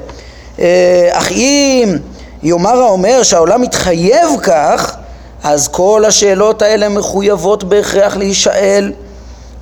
אה, 0.60 1.10
אך 1.12 1.32
אם 1.32 1.98
יאמר 2.44 2.82
האומר 2.82 3.24
שהעולם 3.24 3.62
מתחייב 3.62 4.30
כך, 4.44 4.96
אז 5.44 5.68
כל 5.68 6.04
השאלות 6.08 6.62
האלה 6.62 6.90
מחויבות 6.90 7.64
בהכרח 7.64 8.16
להישאל, 8.16 8.92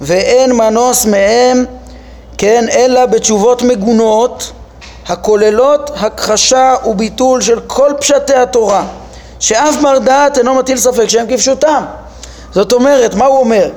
ואין 0.02 0.52
מנוס 0.52 1.06
מהם, 1.06 1.66
כן, 2.38 2.66
אלא 2.72 3.06
בתשובות 3.06 3.62
מגונות, 3.62 4.52
הכוללות 5.08 5.92
הכחשה 5.96 6.76
וביטול 6.86 7.42
של 7.42 7.60
כל 7.68 7.92
פשטי 8.00 8.34
התורה, 8.34 8.84
שאף 9.40 9.76
בר 9.82 10.00
דעת 10.00 10.38
אינו 10.38 10.56
מטיל 10.56 10.78
ספק 10.78 11.08
שהם 11.08 11.26
כפשוטם. 11.30 11.84
זאת 12.52 12.74
אומרת, 12.74 13.16
מה 13.16 13.26
הוא 13.26 13.40
אומר? 13.40 13.70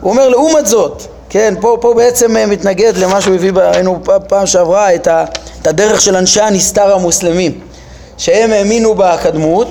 הוא 0.00 0.10
אומר 0.10 0.28
לעומת 0.28 0.66
זאת, 0.66 1.02
כן, 1.30 1.54
פה, 1.60 1.76
פה 1.80 1.94
בעצם 1.94 2.36
אה, 2.36 2.46
מתנגד 2.46 2.96
למה 2.96 3.20
שהוא 3.20 3.34
הביא, 3.34 3.52
ראינו 3.54 4.00
פעם 4.28 4.46
שעברה 4.46 4.94
את, 4.94 5.08
הדרך 5.64 6.00
של 6.00 6.16
אנשי 6.16 6.40
הנסתר 6.40 6.94
המוסלמים 6.94 7.60
שהם 8.18 8.52
האמינו 8.52 8.94
בקדמות 8.94 9.68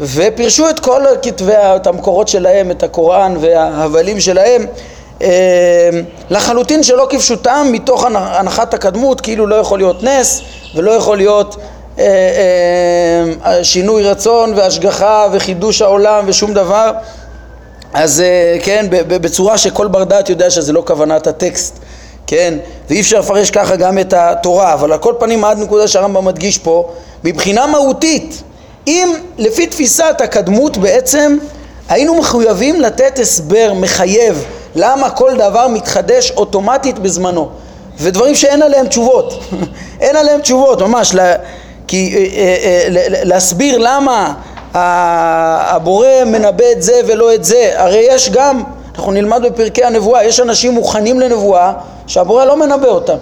ופירשו 0.00 0.70
את 0.70 0.80
כל 0.80 1.02
כתבי, 1.22 1.52
את 1.56 1.86
המקורות 1.86 2.28
שלהם, 2.28 2.70
את 2.70 2.82
הקוראן 2.82 3.34
וההבלים 3.40 4.20
שלהם 4.20 4.66
אה, 5.22 5.90
לחלוטין 6.30 6.82
שלא 6.82 7.06
כפשוטם 7.10 7.66
מתוך 7.72 8.04
הנחת 8.14 8.74
הקדמות 8.74 9.20
כאילו 9.20 9.46
לא 9.46 9.56
יכול 9.56 9.78
להיות 9.78 10.02
נס 10.02 10.40
ולא 10.74 10.90
יכול 10.90 11.16
להיות 11.16 11.56
אה, 11.98 12.04
שינוי 13.62 14.02
רצון 14.02 14.52
והשגחה 14.56 15.26
וחידוש 15.32 15.82
העולם 15.82 16.24
ושום 16.26 16.54
דבר 16.54 16.92
אז 17.94 18.20
אה, 18.20 18.56
כן, 18.62 18.86
בצורה 19.08 19.58
שכל 19.58 19.86
בר 19.86 20.04
דעת 20.04 20.30
יודע 20.30 20.50
שזה 20.50 20.72
לא 20.72 20.82
כוונת 20.86 21.26
הטקסט, 21.26 21.78
כן, 22.26 22.54
ואי 22.90 23.00
אפשר 23.00 23.18
לפרש 23.20 23.50
ככה 23.50 23.76
גם 23.76 23.98
את 23.98 24.12
התורה, 24.12 24.74
אבל 24.74 24.92
על 24.92 24.98
כל 24.98 25.14
פנים 25.18 25.44
עד 25.44 25.58
נקודה 25.58 25.88
שהרמב"ם 25.88 26.24
מדגיש 26.24 26.58
פה, 26.58 26.90
מבחינה 27.24 27.66
מהותית, 27.66 28.42
אם 28.86 29.14
לפי 29.38 29.66
תפיסת 29.66 30.20
הקדמות 30.24 30.76
בעצם 30.76 31.38
היינו 31.88 32.14
מחויבים 32.14 32.80
לתת 32.80 33.18
הסבר 33.18 33.72
מחייב 33.76 34.44
למה 34.74 35.10
כל 35.10 35.36
דבר 35.36 35.68
מתחדש 35.68 36.30
אוטומטית 36.30 36.98
בזמנו, 36.98 37.48
ודברים 37.98 38.34
שאין 38.34 38.62
עליהם 38.62 38.86
תשובות, 38.86 39.44
אין 40.00 40.16
עליהם 40.16 40.40
תשובות 40.40 40.82
ממש, 40.82 41.14
כי 41.86 42.14
אה, 42.14 42.20
אה, 42.20 42.56
אה, 42.82 43.24
להסביר 43.24 43.78
למה 43.78 44.34
הבורא 44.74 46.08
מנבא 46.26 46.64
את 46.72 46.82
זה 46.82 47.00
ולא 47.06 47.34
את 47.34 47.44
זה, 47.44 47.72
הרי 47.76 48.06
יש 48.10 48.30
גם, 48.30 48.62
אנחנו 48.94 49.12
נלמד 49.12 49.42
בפרקי 49.42 49.84
הנבואה, 49.84 50.24
יש 50.24 50.40
אנשים 50.40 50.72
מוכנים 50.72 51.20
לנבואה 51.20 51.72
שהבורא 52.06 52.44
לא 52.44 52.56
מנבא 52.56 52.88
אותם. 52.88 53.16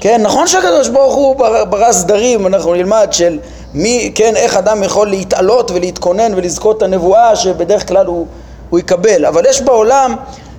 כן, 0.00 0.22
נכון 0.22 0.46
שהקדוש 0.46 0.88
ברוך 0.88 1.14
הוא 1.14 1.36
ברא 1.68 1.92
סדרים, 1.92 2.46
אנחנו 2.46 2.74
נלמד 2.74 3.08
של 3.10 3.38
מי, 3.74 4.12
כן, 4.14 4.36
איך 4.36 4.56
אדם 4.56 4.82
יכול 4.82 5.08
להתעלות 5.08 5.70
ולהתכונן 5.70 6.32
ולזכות 6.36 6.76
את 6.76 6.82
הנבואה 6.82 7.36
שבדרך 7.36 7.88
כלל 7.88 8.06
הוא, 8.06 8.26
הוא 8.70 8.78
יקבל, 8.78 9.24
אבל 9.24 9.42
יש 9.48 9.62
בעולם 9.62 10.14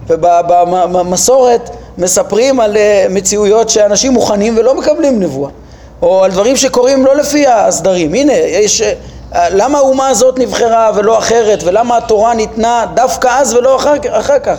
ובמסורת 0.07 1.69
מספרים 1.97 2.59
על 2.59 2.77
אה, 2.77 3.05
מציאויות 3.09 3.69
שאנשים 3.69 4.11
מוכנים 4.11 4.57
ולא 4.57 4.75
מקבלים 4.75 5.19
נבואה. 5.19 5.51
או 6.01 6.23
על 6.23 6.31
דברים 6.31 6.57
שקורים 6.57 7.05
לא 7.05 7.15
לפי 7.15 7.47
הסדרים. 7.47 8.13
הנה 8.13 8.33
יש 8.33 8.81
אה, 8.81 8.93
למה 9.35 9.77
האומה 9.77 10.07
הזאת 10.07 10.39
נבחרה 10.39 10.91
ולא 10.95 11.17
אחרת 11.17 11.63
ולמה 11.63 11.97
התורה 11.97 12.33
ניתנה 12.33 12.85
דווקא 12.93 13.27
אז 13.31 13.53
ולא 13.53 13.75
אחר, 13.75 13.93
אחר 14.11 14.39
כך? 14.39 14.57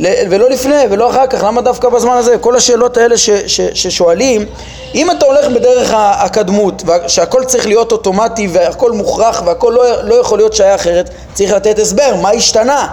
ולא 0.00 0.50
לפני 0.50 0.82
ולא 0.90 1.10
אחר 1.10 1.26
כך 1.26 1.42
למה 1.42 1.60
דווקא 1.60 1.88
בזמן 1.88 2.16
הזה? 2.16 2.38
כל 2.38 2.56
השאלות 2.56 2.96
האלה 2.96 3.18
ש, 3.18 3.30
ש, 3.30 3.60
ששואלים 3.60 4.46
אם 4.94 5.10
אתה 5.10 5.26
הולך 5.26 5.48
בדרך 5.48 5.90
הקדמות 5.96 6.82
שהכל 7.06 7.44
צריך 7.44 7.66
להיות 7.66 7.92
אוטומטי 7.92 8.48
והכל 8.52 8.92
מוכרח 8.92 9.42
והכל 9.46 9.72
לא, 9.76 10.02
לא 10.02 10.14
יכול 10.14 10.38
להיות 10.38 10.52
שהיה 10.52 10.74
אחרת 10.74 11.10
צריך 11.34 11.52
לתת 11.52 11.78
הסבר 11.78 12.14
מה 12.22 12.30
השתנה? 12.30 12.88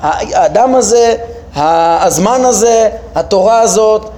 האדם 0.00 0.74
הזה, 0.74 1.14
הזמן 1.56 2.44
הזה, 2.44 2.88
התורה 3.14 3.60
הזאת 3.60 4.10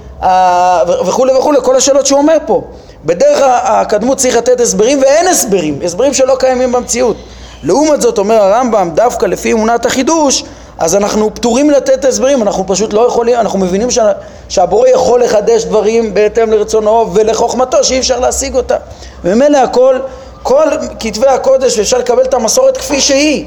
וכולי 1.07 1.33
וכולי, 1.33 1.57
כל 1.63 1.75
השאלות 1.75 2.05
שהוא 2.05 2.19
אומר 2.19 2.37
פה. 2.45 2.61
בדרך 3.05 3.39
הקדמות 3.63 4.17
צריך 4.17 4.35
לתת 4.35 4.59
הסברים 4.59 5.01
ואין 5.01 5.27
הסברים, 5.27 5.79
הסברים 5.85 6.13
שלא 6.13 6.35
קיימים 6.39 6.71
במציאות. 6.71 7.17
לעומת 7.63 8.01
זאת 8.01 8.17
אומר 8.17 8.35
הרמב"ם, 8.35 8.91
דווקא 8.93 9.25
לפי 9.25 9.53
אמונת 9.53 9.85
החידוש, 9.85 10.43
אז 10.77 10.95
אנחנו 10.95 11.35
פטורים 11.35 11.69
לתת 11.69 12.05
הסברים, 12.05 12.41
אנחנו 12.41 12.67
פשוט 12.67 12.93
לא 12.93 13.07
יכולים, 13.07 13.35
אנחנו 13.35 13.59
מבינים 13.59 13.91
שה, 13.91 14.11
שהבורא 14.49 14.87
יכול 14.87 15.23
לחדש 15.23 15.63
דברים 15.63 16.13
בהתאם 16.13 16.51
לרצונו 16.51 17.13
ולחוכמתו 17.13 17.83
שאי 17.83 17.99
אפשר 17.99 18.19
להשיג 18.19 18.55
אותה. 18.55 18.77
וממילא 19.23 19.57
הכל, 19.57 19.99
כל 20.43 20.67
כתבי 20.99 21.27
הקודש 21.27 21.79
אפשר 21.79 21.97
לקבל 21.97 22.23
את 22.23 22.33
המסורת 22.33 22.77
כפי 22.77 23.01
שהיא, 23.01 23.45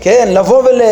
כן, 0.00 0.28
לבוא 0.32 0.62
ול... 0.62 0.82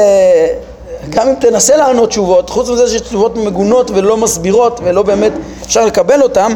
גם 1.11 1.29
אם 1.29 1.35
תנסה 1.35 1.77
לענות 1.77 2.09
תשובות, 2.09 2.51
חוץ 2.51 2.69
מזה 2.69 2.89
שיש 2.89 3.01
תשובות 3.01 3.37
מגונות 3.37 3.91
ולא 3.91 4.17
מסבירות 4.17 4.81
ולא 4.85 5.03
באמת 5.03 5.33
אפשר 5.67 5.85
לקבל 5.85 6.23
אותן, 6.23 6.53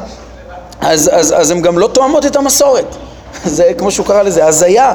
אז, 0.80 1.10
אז, 1.12 1.34
אז 1.36 1.50
הן 1.50 1.60
גם 1.62 1.78
לא 1.78 1.86
תואמות 1.86 2.26
את 2.26 2.36
המסורת. 2.36 2.96
זה 3.44 3.64
כמו 3.78 3.90
שהוא 3.90 4.06
קרא 4.06 4.22
לזה, 4.22 4.46
הזיה. 4.46 4.94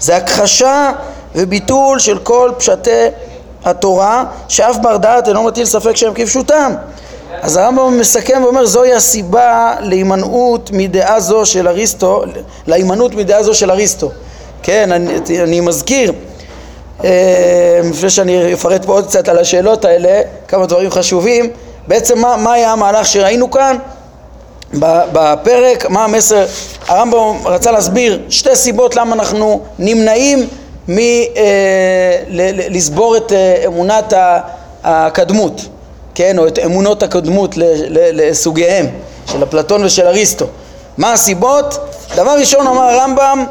זה 0.00 0.16
הכחשה 0.16 0.92
וביטול 1.34 1.98
של 1.98 2.18
כל 2.18 2.50
פשטי 2.58 3.06
התורה, 3.64 4.24
שאף 4.48 4.76
בר 4.82 4.96
דעת 4.96 5.28
אינו 5.28 5.42
מטיל 5.42 5.64
ספק 5.64 5.96
שהם 5.96 6.14
כפשוטם. 6.14 6.74
אז 7.42 7.56
הרמב"ם 7.56 7.98
מסכם 7.98 8.40
ואומר 8.44 8.66
זוהי 8.66 8.94
הסיבה 8.94 9.74
להימנעות 9.80 10.70
מדעה 10.72 11.20
זו 11.20 11.46
של 11.46 11.68
אריסטו, 11.68 12.24
להימנעות 12.66 13.14
מדעה 13.14 13.42
זו 13.42 13.54
של 13.54 13.70
אריסטו. 13.70 14.10
כן, 14.62 14.92
אני, 14.92 15.42
אני 15.42 15.60
מזכיר 15.60 16.12
אה, 17.04 17.80
לפני 17.84 18.10
שאני 18.10 18.54
אפרט 18.54 18.84
פה 18.84 18.92
עוד 18.92 19.06
קצת 19.06 19.28
על 19.28 19.38
השאלות 19.38 19.84
האלה, 19.84 20.22
כמה 20.48 20.66
דברים 20.66 20.90
חשובים. 20.90 21.50
בעצם 21.88 22.18
מה, 22.18 22.36
מה 22.36 22.52
היה 22.52 22.72
המהלך 22.72 23.06
שראינו 23.06 23.50
כאן 23.50 23.76
בפרק, 24.74 25.86
מה 25.88 26.04
המסר? 26.04 26.46
הרמב"ם 26.88 27.36
רצה 27.44 27.70
להסביר 27.70 28.20
שתי 28.28 28.56
סיבות 28.56 28.96
למה 28.96 29.14
אנחנו 29.14 29.60
נמנעים 29.78 30.48
מלסבור 32.28 33.14
אה, 33.14 33.18
את 33.18 33.32
אה, 33.32 33.62
אמונת 33.66 34.12
הקדמות, 34.84 35.60
כן, 36.14 36.38
או 36.38 36.46
את 36.46 36.58
אמונות 36.58 37.02
הקדמות 37.02 37.54
לסוגיהם 37.90 38.86
של 39.26 39.42
אפלטון 39.42 39.84
ושל 39.84 40.06
אריסטו. 40.06 40.46
מה 40.98 41.12
הסיבות? 41.12 41.78
דבר 42.16 42.38
ראשון 42.38 42.66
אמר 42.66 42.82
הרמב"ם 42.82 43.44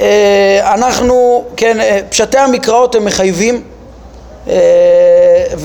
אה, 0.00 0.74
אנחנו, 0.74 1.44
כן, 1.56 1.78
פשטי 2.10 2.38
המקראות 2.38 2.94
הם 2.94 3.04
מחייבים 3.04 3.62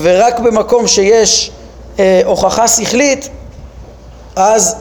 ורק 0.02 0.38
במקום 0.38 0.86
שיש 0.86 1.50
הוכחה 2.24 2.68
שכלית 2.68 3.28
אז 4.36 4.76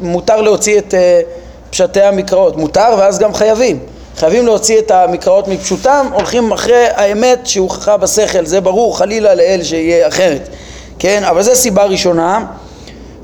מותר 0.00 0.40
להוציא 0.40 0.78
את 0.78 0.94
פשטי 1.70 2.02
המקראות, 2.02 2.56
מותר 2.56 2.94
ואז 2.98 3.18
גם 3.18 3.34
חייבים 3.34 3.78
חייבים 4.16 4.46
להוציא 4.46 4.78
את 4.78 4.90
המקראות 4.90 5.48
מפשוטם, 5.48 6.06
הולכים 6.12 6.52
אחרי 6.52 6.86
האמת 6.94 7.46
שהוכחה 7.46 7.96
בשכל, 7.96 8.46
זה 8.46 8.60
ברור, 8.60 8.98
חלילה 8.98 9.34
לאל 9.34 9.60
שיהיה 9.62 10.08
אחרת, 10.08 10.48
כן? 10.98 11.22
אבל 11.24 11.42
זו 11.42 11.54
סיבה 11.54 11.84
ראשונה 11.84 12.44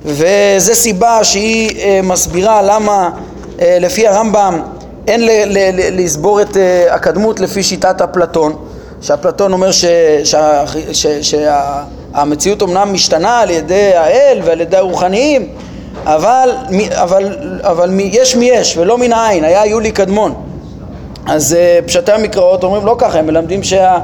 וזו 0.04 0.74
סיבה 0.74 1.24
שהיא 1.24 2.02
מסבירה 2.02 2.62
למה 2.62 3.10
לפי 3.58 4.08
הרמב"ם 4.08 4.62
אין 5.08 5.26
ל- 5.26 5.30
ל- 5.46 5.70
ל- 5.72 6.04
לסבור 6.04 6.42
את 6.42 6.48
uh, 6.56 6.58
הקדמות 6.90 7.40
לפי 7.40 7.62
שיטת 7.62 8.00
אפלטון, 8.00 8.56
שאפלטון 9.02 9.52
אומר 9.52 9.70
שהמציאות 12.14 12.62
אומנם 12.62 12.92
משתנה 12.92 13.40
על 13.40 13.50
ידי 13.50 13.92
האל 13.94 14.40
ועל 14.44 14.60
ידי 14.60 14.76
הרוחניים, 14.76 15.48
אבל, 16.04 16.50
אבל, 16.92 17.36
אבל 17.60 17.90
יש 18.00 18.36
מי 18.36 18.44
יש 18.44 18.76
ולא 18.76 18.98
מן 18.98 19.12
העין, 19.12 19.44
היה 19.44 19.66
יולי 19.66 19.92
קדמון. 19.92 20.34
אז 21.26 21.56
uh, 21.56 21.86
פשטי 21.86 22.12
המקראות 22.12 22.64
אומרים 22.64 22.86
לא 22.86 22.94
ככה, 22.98 23.18
הם 23.18 23.26
מלמדים 23.26 23.62
שה, 23.62 23.98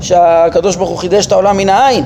שהקדוש 0.00 0.76
ברוך 0.76 0.90
הוא 0.90 0.98
חידש 0.98 1.26
את 1.26 1.32
העולם 1.32 1.56
מן 1.56 1.68
העין. 1.68 2.04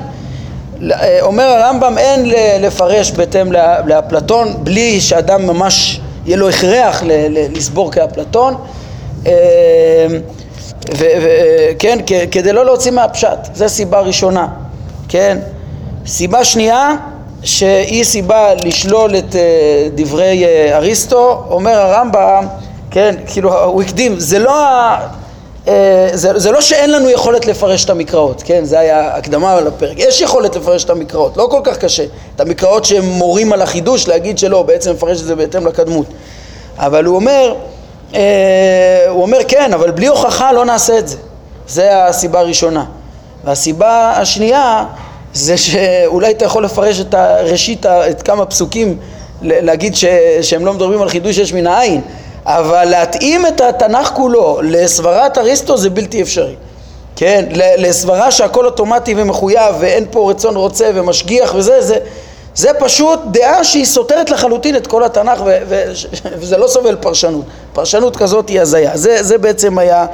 אה, 0.91 1.17
אומר 1.21 1.43
הרמב"ם 1.43 1.97
אין 1.97 2.29
לפרש 2.61 3.11
בהתאם 3.11 3.51
לאפלטון 3.85 4.53
בלי 4.63 5.01
שאדם 5.01 5.47
ממש 5.47 6.01
יהיה 6.25 6.37
לו 6.37 6.49
הכרח 6.49 7.03
לסבור 7.29 7.91
כאפלטון 7.91 8.55
וכן, 10.89 11.99
כדי 12.31 12.53
לא 12.53 12.65
להוציא 12.65 12.91
מהפשט, 12.91 13.37
זו 13.53 13.69
סיבה 13.69 13.99
ראשונה, 13.99 14.47
כן? 15.09 15.37
סיבה 16.05 16.43
שנייה, 16.43 16.95
שהיא 17.45 18.03
סיבה 18.03 18.53
לשלול 18.53 19.17
את 19.17 19.35
אה, 19.35 19.87
דברי 19.95 20.45
אה, 20.45 20.77
אריסטו, 20.77 21.43
אומר 21.49 21.71
הרמב"ם, 21.71 22.45
כן, 22.91 23.15
כאילו 23.27 23.63
הוא 23.63 23.81
הקדים, 23.81 24.19
זה 24.19 24.39
לא 24.39 24.65
אה, 25.67 26.09
זה, 26.13 26.39
זה 26.39 26.51
לא 26.51 26.61
שאין 26.61 26.91
לנו 26.91 27.09
יכולת 27.09 27.45
לפרש 27.45 27.85
את 27.85 27.89
המקראות, 27.89 28.43
כן? 28.45 28.65
זה 28.65 28.79
היה 28.79 29.15
הקדמה 29.15 29.61
לפרק. 29.61 29.99
יש 29.99 30.21
יכולת 30.21 30.55
לפרש 30.55 30.83
את 30.83 30.89
המקראות, 30.89 31.37
לא 31.37 31.47
כל 31.51 31.61
כך 31.63 31.77
קשה. 31.77 32.05
את 32.35 32.41
המקראות 32.41 32.85
שהם 32.85 33.05
מורים 33.05 33.53
על 33.53 33.61
החידוש, 33.61 34.07
להגיד 34.07 34.37
שלא, 34.37 34.63
בעצם 34.63 34.91
לפרש 34.91 35.21
את 35.21 35.25
זה 35.25 35.35
בהתאם 35.35 35.67
לקדמות. 35.67 36.05
אבל 36.77 37.05
הוא 37.05 37.15
אומר, 37.15 37.55
הוא 39.09 39.21
אומר 39.21 39.37
כן, 39.47 39.73
אבל 39.73 39.91
בלי 39.91 40.07
הוכחה 40.07 40.51
לא 40.51 40.65
נעשה 40.65 40.99
את 40.99 41.07
זה. 41.07 41.17
זה 41.67 42.05
הסיבה 42.05 42.39
הראשונה. 42.39 42.85
והסיבה 43.45 44.13
השנייה 44.15 44.85
זה 45.33 45.57
שאולי 45.57 46.31
אתה 46.31 46.45
יכול 46.45 46.65
לפרש 46.65 46.99
את 46.99 47.13
הראשית, 47.13 47.85
את 47.85 48.21
כמה 48.21 48.45
פסוקים, 48.45 48.97
להגיד 49.41 49.95
ש, 49.95 50.05
שהם 50.41 50.65
לא 50.65 50.73
מדברים 50.73 51.01
על 51.01 51.09
חידוש 51.09 51.37
יש 51.37 51.53
מן 51.53 51.67
העין, 51.67 52.01
אבל 52.45 52.85
להתאים 52.85 53.45
את 53.45 53.61
התנ"ך 53.61 54.11
כולו 54.13 54.59
לסברת 54.63 55.37
אריסטו 55.37 55.77
זה 55.77 55.89
בלתי 55.89 56.21
אפשרי. 56.21 56.55
כן, 57.15 57.45
לסברה 57.77 58.31
שהכל 58.31 58.65
אוטומטי 58.65 59.13
ומחויב 59.17 59.75
ואין 59.79 60.05
פה 60.11 60.31
רצון 60.31 60.55
רוצה 60.55 60.89
ומשגיח 60.93 61.53
וזה, 61.55 61.81
זה, 61.81 61.97
זה 62.55 62.69
פשוט 62.79 63.19
דעה 63.31 63.63
שהיא 63.63 63.85
סותרת 63.85 64.29
לחלוטין 64.29 64.75
את 64.75 64.87
כל 64.87 65.03
התנ"ך 65.03 65.41
ו- 65.45 65.57
ו- 65.67 65.91
וזה 66.39 66.57
לא 66.57 66.67
סובל 66.67 66.95
פרשנות. 66.95 67.45
פרשנות 67.73 68.15
כזאת 68.15 68.49
היא 68.49 68.61
הזיה. 68.61 68.97
זה, 68.97 69.23
זה 69.23 69.37
בעצם 69.37 69.77
היה 69.77 70.05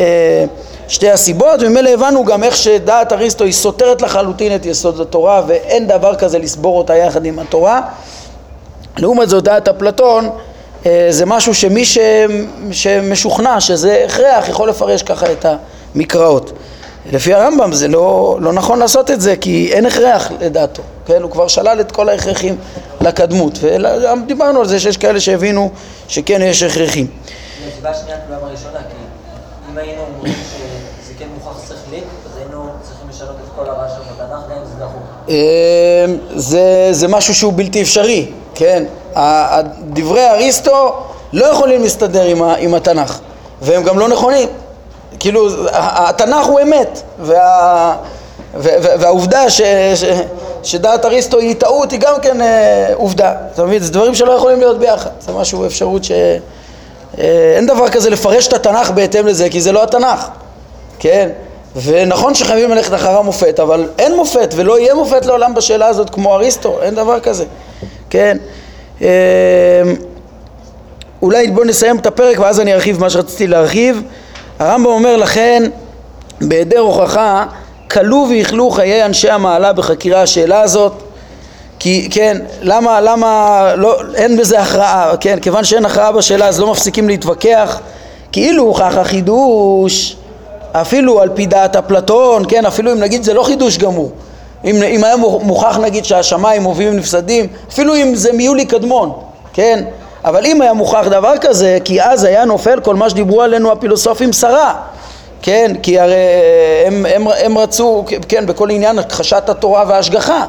אה, 0.00 0.44
שתי 0.88 1.10
הסיבות, 1.10 1.62
וממילא 1.62 1.90
הבנו 1.90 2.24
גם 2.24 2.44
איך 2.44 2.56
שדעת 2.56 3.12
אריסטו 3.12 3.44
היא 3.44 3.52
סותרת 3.52 4.02
לחלוטין 4.02 4.54
את 4.54 4.66
יסוד 4.66 5.00
התורה 5.00 5.42
ואין 5.46 5.86
דבר 5.86 6.14
כזה 6.14 6.38
לסבור 6.38 6.78
אותה 6.78 6.96
יחד 6.96 7.24
עם 7.24 7.38
התורה. 7.38 7.80
לעומת 8.96 9.28
זאת 9.28 9.44
דעת 9.44 9.68
אפלטון 9.68 10.30
אה, 10.86 11.06
זה 11.10 11.26
משהו 11.26 11.54
שמי 11.54 11.84
ש... 11.84 11.98
שמשוכנע 12.72 13.60
שזה 13.60 14.04
הכרח 14.06 14.48
יכול 14.48 14.68
לפרש 14.68 15.02
ככה 15.02 15.32
את 15.32 15.46
המקראות. 15.94 16.52
לפי 17.12 17.34
הרמב"ם 17.34 17.72
זה 17.72 17.88
לא, 17.88 18.38
לא 18.40 18.52
נכון 18.52 18.78
לעשות 18.78 19.10
את 19.10 19.20
זה 19.20 19.36
כי 19.36 19.70
אין 19.72 19.86
הכרח 19.86 20.30
לדעתו, 20.40 20.82
כן? 21.06 21.22
הוא 21.22 21.30
כבר 21.30 21.48
שלל 21.48 21.80
את 21.80 21.92
כל 21.92 22.08
ההכרחים 22.08 22.56
לקדמות 23.00 23.58
וגם 23.60 24.24
דיברנו 24.26 24.60
על 24.60 24.68
זה 24.68 24.80
שיש 24.80 24.96
כאלה 24.96 25.20
שהבינו 25.20 25.70
שכן 26.08 26.42
יש 26.42 26.62
הכרחים. 26.62 27.06
הסיבה 27.72 27.90
השנייה 27.90 28.16
כולם 28.26 28.38
הראשונה 28.42 28.78
כי 28.78 28.96
אם 29.72 29.78
היינו 29.78 30.02
אומרים 30.02 30.34
כן 31.18 31.28
מוכח 31.34 31.68
שכלית 31.68 32.04
אז 32.26 32.36
היינו 32.36 32.70
צריכים 32.82 33.08
לשנות 33.08 33.36
את 33.44 33.47
כל 33.58 33.70
הרעש 33.70 33.92
בתנ"ך 33.92 34.50
גם 34.50 34.56
אם 34.58 34.64
זה 34.64 34.84
דחוף. 34.84 35.28
אמ, 35.28 36.18
זה, 36.36 36.88
זה 36.90 37.08
משהו 37.08 37.34
שהוא 37.34 37.52
בלתי 37.56 37.82
אפשרי, 37.82 38.26
כן? 38.54 38.84
דברי 39.80 40.30
אריסטו 40.30 40.92
לא 41.32 41.46
יכולים 41.46 41.82
להסתדר 41.82 42.22
עם, 42.22 42.42
עם 42.42 42.74
התנ"ך, 42.74 43.18
והם 43.62 43.82
גם 43.82 43.98
לא 43.98 44.08
נכונים. 44.08 44.48
כאילו, 45.18 45.48
התנ"ך 45.72 46.46
הוא 46.46 46.60
אמת, 46.60 47.02
וה, 47.20 47.96
ו, 48.54 48.68
ו, 48.82 49.00
והעובדה 49.00 49.50
ש, 49.50 49.62
ש, 49.94 50.04
שדעת 50.62 51.04
אריסטו 51.04 51.38
היא 51.38 51.54
טעות 51.54 51.92
היא 51.92 52.00
גם 52.00 52.14
כן 52.22 52.42
אה, 52.42 52.90
עובדה. 52.94 53.34
אתה 53.54 53.64
מבין? 53.64 53.82
זה 53.82 53.92
דברים 53.92 54.14
שלא 54.14 54.32
יכולים 54.32 54.58
להיות 54.58 54.78
ביחד. 54.78 55.10
זה 55.20 55.32
משהו, 55.32 55.66
אפשרות 55.66 56.04
ש... 56.04 56.10
אה, 57.18 57.52
אין 57.56 57.66
דבר 57.66 57.88
כזה 57.88 58.10
לפרש 58.10 58.48
את 58.48 58.52
התנ"ך 58.52 58.90
בהתאם 58.90 59.26
לזה, 59.26 59.48
כי 59.50 59.60
זה 59.60 59.72
לא 59.72 59.82
התנ"ך, 59.82 60.28
כן? 60.98 61.28
ונכון 61.76 62.34
שחייבים 62.34 62.70
ללכת 62.70 62.94
אחר 62.94 63.18
המופת, 63.18 63.60
אבל 63.60 63.88
אין 63.98 64.16
מופת 64.16 64.54
ולא 64.56 64.78
יהיה 64.78 64.94
מופת 64.94 65.26
לעולם 65.26 65.54
בשאלה 65.54 65.86
הזאת 65.86 66.10
כמו 66.10 66.34
אריסטו, 66.34 66.78
אין 66.82 66.94
דבר 66.94 67.20
כזה, 67.20 67.44
כן? 68.10 68.38
אה, 69.02 69.08
אולי 71.22 71.50
בואו 71.50 71.66
נסיים 71.66 71.98
את 71.98 72.06
הפרק 72.06 72.38
ואז 72.38 72.60
אני 72.60 72.74
ארחיב 72.74 73.00
מה 73.00 73.10
שרציתי 73.10 73.46
להרחיב. 73.46 74.02
הרמב"ם 74.58 74.86
אומר 74.86 75.16
לכן, 75.16 75.62
בהיעדר 76.40 76.78
הוכחה, 76.78 77.44
כלו 77.90 78.26
ויכלו 78.30 78.70
חיי 78.70 79.04
אנשי 79.04 79.30
המעלה 79.30 79.72
בחקירה 79.72 80.22
השאלה 80.22 80.60
הזאת 80.60 80.92
כי 81.78 82.08
כן, 82.10 82.38
למה, 82.62 83.00
למה, 83.00 83.62
לא, 83.76 84.00
אין 84.14 84.36
בזה 84.36 84.60
הכרעה, 84.60 85.12
כן, 85.20 85.38
כיוון 85.40 85.64
שאין 85.64 85.84
הכרעה 85.84 86.12
בשאלה 86.12 86.48
אז 86.48 86.60
לא 86.60 86.70
מפסיקים 86.70 87.08
להתווכח 87.08 87.80
כאילו 88.32 88.62
הוכח 88.62 88.94
החידוש 88.96 90.16
אפילו 90.72 91.20
על 91.20 91.28
פי 91.34 91.46
דעת 91.46 91.76
אפלטון, 91.76 92.42
כן, 92.48 92.66
אפילו 92.66 92.92
אם 92.92 92.98
נגיד 92.98 93.22
זה 93.22 93.34
לא 93.34 93.42
חידוש 93.42 93.78
גמור 93.78 94.10
אם, 94.64 94.82
אם 94.82 95.04
היה 95.04 95.16
מוכח 95.16 95.78
נגיד 95.78 96.04
שהשמיים 96.04 96.62
מובילים 96.62 96.96
נפסדים, 96.96 97.46
אפילו 97.68 97.96
אם 97.96 98.14
זה 98.14 98.32
מיולי 98.32 98.64
קדמון, 98.64 99.12
כן, 99.52 99.84
אבל 100.24 100.46
אם 100.46 100.62
היה 100.62 100.72
מוכח 100.72 101.06
דבר 101.10 101.32
כזה, 101.40 101.78
כי 101.84 102.02
אז 102.02 102.24
היה 102.24 102.44
נופל 102.44 102.80
כל 102.80 102.94
מה 102.94 103.10
שדיברו 103.10 103.42
עלינו 103.42 103.72
הפילוסופים 103.72 104.32
שרה 104.32 104.74
כן, 105.42 105.72
כי 105.82 105.98
הרי 105.98 106.14
הם, 106.86 107.06
הם, 107.14 107.26
הם 107.44 107.58
רצו, 107.58 108.04
כן, 108.28 108.46
בכל 108.46 108.70
עניין 108.70 108.98
הכחשת 108.98 109.48
התורה 109.48 109.84
וההשגחה 109.88 110.44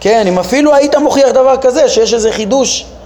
כן, 0.00 0.24
אם 0.28 0.38
אפילו 0.38 0.74
היית 0.74 0.96
מוכיח 0.96 1.30
דבר 1.30 1.56
כזה, 1.56 1.88
שיש 1.88 2.14
איזה 2.14 2.32
חידוש, 2.32 2.82
אה, 2.82 2.97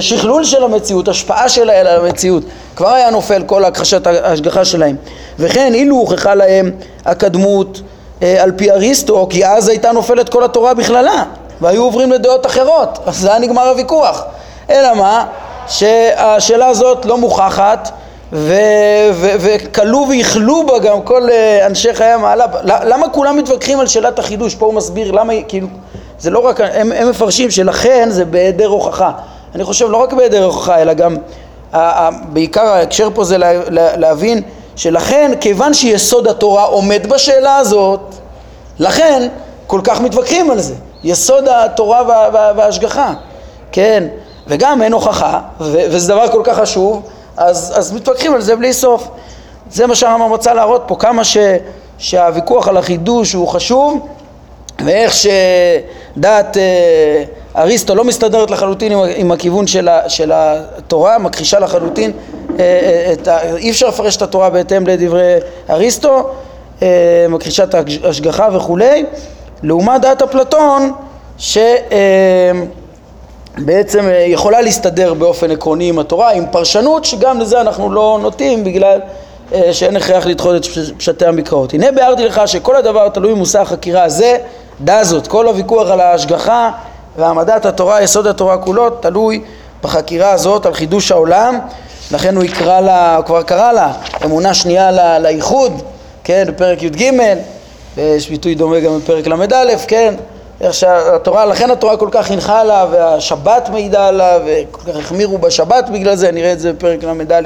שכלול 0.00 0.44
של 0.44 0.64
המציאות, 0.64 1.08
השפעה 1.08 1.48
של 1.48 1.70
האל 1.70 1.86
על 1.86 2.06
המציאות, 2.06 2.42
כבר 2.76 2.88
היה 2.88 3.10
נופל 3.10 3.42
כל 3.46 3.64
הכחשת 3.64 4.06
ההשגחה 4.06 4.64
שלהם. 4.64 4.96
וכן, 5.38 5.74
אילו 5.74 5.96
הוכחה 5.96 6.34
להם 6.34 6.70
הקדמות 7.04 7.80
אה, 8.22 8.42
על 8.42 8.52
פי 8.56 8.70
אריסטו, 8.70 9.26
כי 9.30 9.46
אז 9.46 9.68
הייתה 9.68 9.92
נופלת 9.92 10.28
כל 10.28 10.44
התורה 10.44 10.74
בכללה, 10.74 11.24
והיו 11.60 11.82
עוברים 11.82 12.12
לדעות 12.12 12.46
אחרות, 12.46 12.98
אז 13.06 13.16
זה 13.16 13.30
היה 13.30 13.38
נגמר 13.38 13.68
הוויכוח. 13.68 14.24
אלא 14.70 14.94
מה? 14.94 15.26
שהשאלה 15.68 16.66
הזאת 16.66 17.04
לא 17.04 17.18
מוכחת 17.18 17.90
וכלו 18.32 20.06
ואיכלו 20.08 20.66
בה 20.66 20.78
גם 20.78 21.02
כל 21.02 21.30
אה, 21.30 21.66
אנשי 21.66 21.94
חיי 21.94 22.12
המעלה. 22.12 22.46
למה 22.62 23.08
כולם 23.08 23.36
מתווכחים 23.36 23.80
על 23.80 23.86
שאלת 23.86 24.18
החידוש? 24.18 24.54
פה 24.54 24.66
הוא 24.66 24.74
מסביר 24.74 25.10
למה, 25.10 25.32
כאילו, 25.48 25.68
זה 26.18 26.30
לא 26.30 26.38
רק, 26.38 26.60
הם, 26.60 26.92
הם 26.92 27.10
מפרשים 27.10 27.50
שלכן 27.50 28.08
זה 28.10 28.24
בהיעדר 28.24 28.66
הוכחה. 28.66 29.12
אני 29.54 29.64
חושב 29.64 29.90
לא 29.90 29.96
רק 29.96 30.12
בהיעדר 30.12 30.44
הוכחה, 30.44 30.82
אלא 30.82 30.92
גם, 30.92 31.16
בעיקר 32.32 32.66
ההקשר 32.66 33.08
פה 33.14 33.24
זה 33.24 33.38
לה, 33.38 33.52
לה, 33.70 33.96
להבין 33.96 34.42
שלכן, 34.76 35.32
כיוון 35.40 35.74
שיסוד 35.74 36.28
התורה 36.28 36.64
עומד 36.64 37.06
בשאלה 37.06 37.56
הזאת, 37.56 38.00
לכן 38.78 39.28
כל 39.66 39.80
כך 39.84 40.00
מתווכחים 40.00 40.50
על 40.50 40.60
זה. 40.60 40.74
יסוד 41.04 41.48
התורה 41.48 42.02
וה, 42.08 42.28
וה, 42.32 42.52
וההשגחה, 42.56 43.14
כן? 43.72 44.04
וגם 44.46 44.82
אין 44.82 44.92
הוכחה, 44.92 45.40
וזה 45.60 46.12
דבר 46.12 46.28
כל 46.28 46.42
כך 46.44 46.58
חשוב, 46.58 47.02
אז, 47.36 47.72
אז 47.76 47.92
מתווכחים 47.92 48.34
על 48.34 48.40
זה 48.40 48.56
בלי 48.56 48.72
סוף. 48.72 49.08
זה 49.70 49.86
מה 49.86 49.94
שהרמב"ם 49.94 50.32
רצה 50.32 50.54
להראות 50.54 50.82
פה, 50.86 50.96
כמה 50.96 51.24
ש, 51.24 51.36
שהוויכוח 51.98 52.68
על 52.68 52.76
החידוש 52.76 53.32
הוא 53.32 53.48
חשוב, 53.48 54.06
ואיך 54.84 55.14
שדעת 55.14 56.56
אה, 56.56 57.24
אריסטו 57.56 57.94
לא 57.94 58.04
מסתדרת 58.04 58.50
לחלוטין 58.50 58.92
עם, 58.92 58.98
עם 59.16 59.32
הכיוון 59.32 59.66
של, 59.66 59.88
ה, 59.88 60.08
של 60.08 60.32
התורה, 60.34 61.18
מכחישה 61.18 61.58
לחלוטין, 61.58 62.10
אה, 62.10 62.64
אה, 62.64 63.12
את 63.12 63.28
ה, 63.28 63.56
אי 63.56 63.70
אפשר 63.70 63.88
לפרש 63.88 64.16
את 64.16 64.22
התורה 64.22 64.50
בהתאם 64.50 64.86
לדברי 64.86 65.36
אריסטו, 65.70 66.30
מכחישה 67.28 67.64
את 67.64 67.74
ההשגחה 67.74 68.48
וכולי, 68.52 69.04
לעומת 69.62 70.00
דעת 70.00 70.22
אפלטון 70.22 70.92
שבעצם 71.38 72.68
יכולה 74.26 74.60
להסתדר 74.60 75.14
באופן 75.14 75.50
עקרוני 75.50 75.88
עם 75.88 75.98
התורה, 75.98 76.32
עם 76.32 76.44
פרשנות 76.50 77.04
שגם 77.04 77.40
לזה 77.40 77.60
אנחנו 77.60 77.92
לא 77.92 78.18
נוטים 78.22 78.64
בגלל 78.64 79.00
שאין 79.72 79.96
הכרח 79.96 80.26
לדחות 80.26 80.56
את 80.56 80.66
פשטי 80.96 81.26
המקראות. 81.26 81.74
הנה 81.74 81.92
ביארתי 81.92 82.24
לך 82.24 82.40
שכל 82.46 82.76
הדבר 82.76 83.08
תלוי 83.08 83.32
במושא 83.32 83.60
החקירה 83.60 84.02
הזה 84.02 84.36
דע 84.80 85.04
זאת, 85.04 85.26
כל 85.26 85.46
הוויכוח 85.46 85.90
על 85.90 86.00
ההשגחה 86.00 86.70
והעמדת 87.16 87.66
התורה, 87.66 88.02
יסוד 88.02 88.26
התורה 88.26 88.58
כולו, 88.58 88.90
תלוי 88.90 89.40
בחקירה 89.82 90.30
הזאת 90.30 90.66
על 90.66 90.74
חידוש 90.74 91.12
העולם, 91.12 91.58
לכן 92.10 92.36
הוא 92.36 92.44
יקרא 92.44 92.80
לה, 92.80 93.16
הוא 93.16 93.24
כבר 93.24 93.42
קרא 93.42 93.72
לה, 93.72 93.92
אמונה 94.24 94.54
שנייה 94.54 95.18
לאיחוד, 95.18 95.82
כן, 96.24 96.44
בפרק 96.48 96.82
י"ג, 96.82 97.10
יש 97.96 98.30
ביטוי 98.30 98.54
דומה 98.54 98.80
גם 98.80 98.98
בפרק 98.98 99.26
ל"א, 99.26 99.76
כן, 99.88 100.14
איך 100.60 100.74
שהתורה, 100.74 101.46
לכן 101.46 101.70
התורה 101.70 101.96
כל 101.96 102.08
כך 102.10 102.30
הנחה 102.30 102.60
עליו, 102.60 102.88
והשבת 102.92 103.68
מעידה 103.72 104.08
עליו, 104.08 104.40
וכל 104.46 104.90
כך 104.90 104.96
החמירו 104.96 105.38
בשבת 105.38 105.88
בגלל 105.88 106.14
זה, 106.14 106.32
נראה 106.32 106.52
את 106.52 106.60
זה 106.60 106.72
בפרק 106.72 107.04
ל"א. 107.04 107.40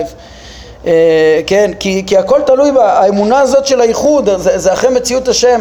אה, 0.86 1.40
כן, 1.46 1.70
כי, 1.80 2.02
כי 2.06 2.16
הכל 2.16 2.40
תלוי 2.46 2.72
באמונה 2.72 3.40
הזאת 3.40 3.66
של 3.66 3.80
האיחוד, 3.80 4.28
זה, 4.36 4.58
זה 4.58 4.72
אחרי 4.72 4.90
מציאות 4.90 5.28
השם, 5.28 5.60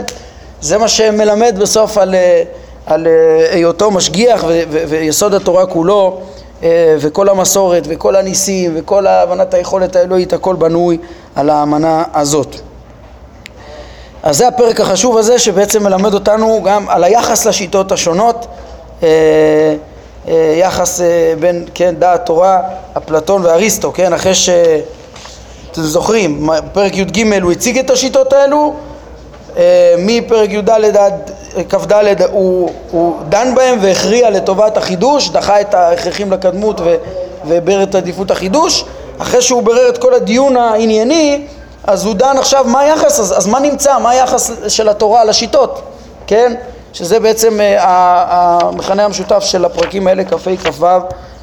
זה 0.62 0.78
מה 0.78 0.88
שמלמד 0.88 1.56
בסוף 1.60 1.98
על, 1.98 2.16
אה, 2.16 2.44
על 2.88 3.08
אה, 3.08 3.48
היותו 3.52 3.92
משגיח 3.92 4.46
ויסוד 4.70 5.34
התורה 5.34 5.66
כולו 5.66 6.20
אה, 6.64 6.96
וכל 7.00 7.30
המסורת 7.30 7.84
וכל 7.90 8.16
הניסים 8.16 8.74
וכל 8.76 9.08
הבנת 9.08 9.54
היכולת 9.54 9.96
האלוהית 9.96 10.34
הכל 10.34 10.56
בנוי 10.56 10.98
על 11.36 11.50
האמנה 11.50 12.04
הזאת. 12.14 12.56
אז 14.24 14.38
זה 14.38 14.48
הפרק 14.48 14.82
החשוב 14.82 15.18
הזה 15.18 15.40
שבעצם 15.40 15.84
מלמד 15.84 16.14
אותנו 16.14 16.62
גם 16.66 16.90
על 16.90 17.04
היחס 17.04 17.46
לשיטות 17.46 17.92
השונות 17.92 18.48
יחס 20.56 21.02
בין, 21.40 21.66
כן, 21.74 21.96
דעת 22.00 22.26
תורה, 22.26 22.62
אפלטון 22.98 23.46
ואריסטו, 23.46 23.92
כן, 23.94 24.14
אחרי 24.14 24.36
ש... 24.36 24.50
אתם 25.72 25.82
זוכרים, 25.82 26.50
פרק 26.74 26.98
י"ג 26.98 27.34
הוא 27.42 27.52
הציג 27.52 27.78
את 27.78 27.90
השיטות 27.90 28.34
האלו 28.34 28.74
אה, 29.58 29.96
מפרק 29.98 30.50
י"ד 30.50 30.70
עד 30.70 31.32
כ"ד 31.70 32.22
הוא, 32.32 32.72
הוא 32.92 33.16
דן 33.30 33.56
בהם 33.56 33.80
והכריע 33.82 34.30
לטובת 34.30 34.78
החידוש, 34.78 35.30
דחה 35.30 35.62
את 35.62 35.74
ההכרחים 35.74 36.32
לקדמות 36.32 36.82
ובירר 37.46 37.84
את 37.84 37.96
עדיפות 37.96 38.32
החידוש. 38.32 38.86
אחרי 39.18 39.42
שהוא 39.42 39.64
בירר 39.64 39.90
את 39.90 39.98
כל 39.98 40.14
הדיון 40.14 40.58
הענייני, 40.58 41.46
אז 41.84 42.06
הוא 42.06 42.16
דן 42.16 42.38
עכשיו 42.38 42.66
מה 42.68 42.80
היחס, 42.80 43.20
אז, 43.20 43.38
אז 43.38 43.48
מה 43.48 43.60
נמצא, 43.60 44.00
מה 44.00 44.10
היחס 44.10 44.52
של 44.68 44.90
התורה 44.90 45.26
לשיטות, 45.26 45.82
כן? 46.28 46.54
שזה 46.94 47.20
בעצם 47.20 47.62
אה, 47.62 47.78
המכנה 48.30 49.06
המשותף 49.06 49.40
של 49.40 49.66
הפרקים 49.66 50.08
האלה, 50.08 50.24
כ"ה 50.24 50.56
כ"ו, 50.64 50.86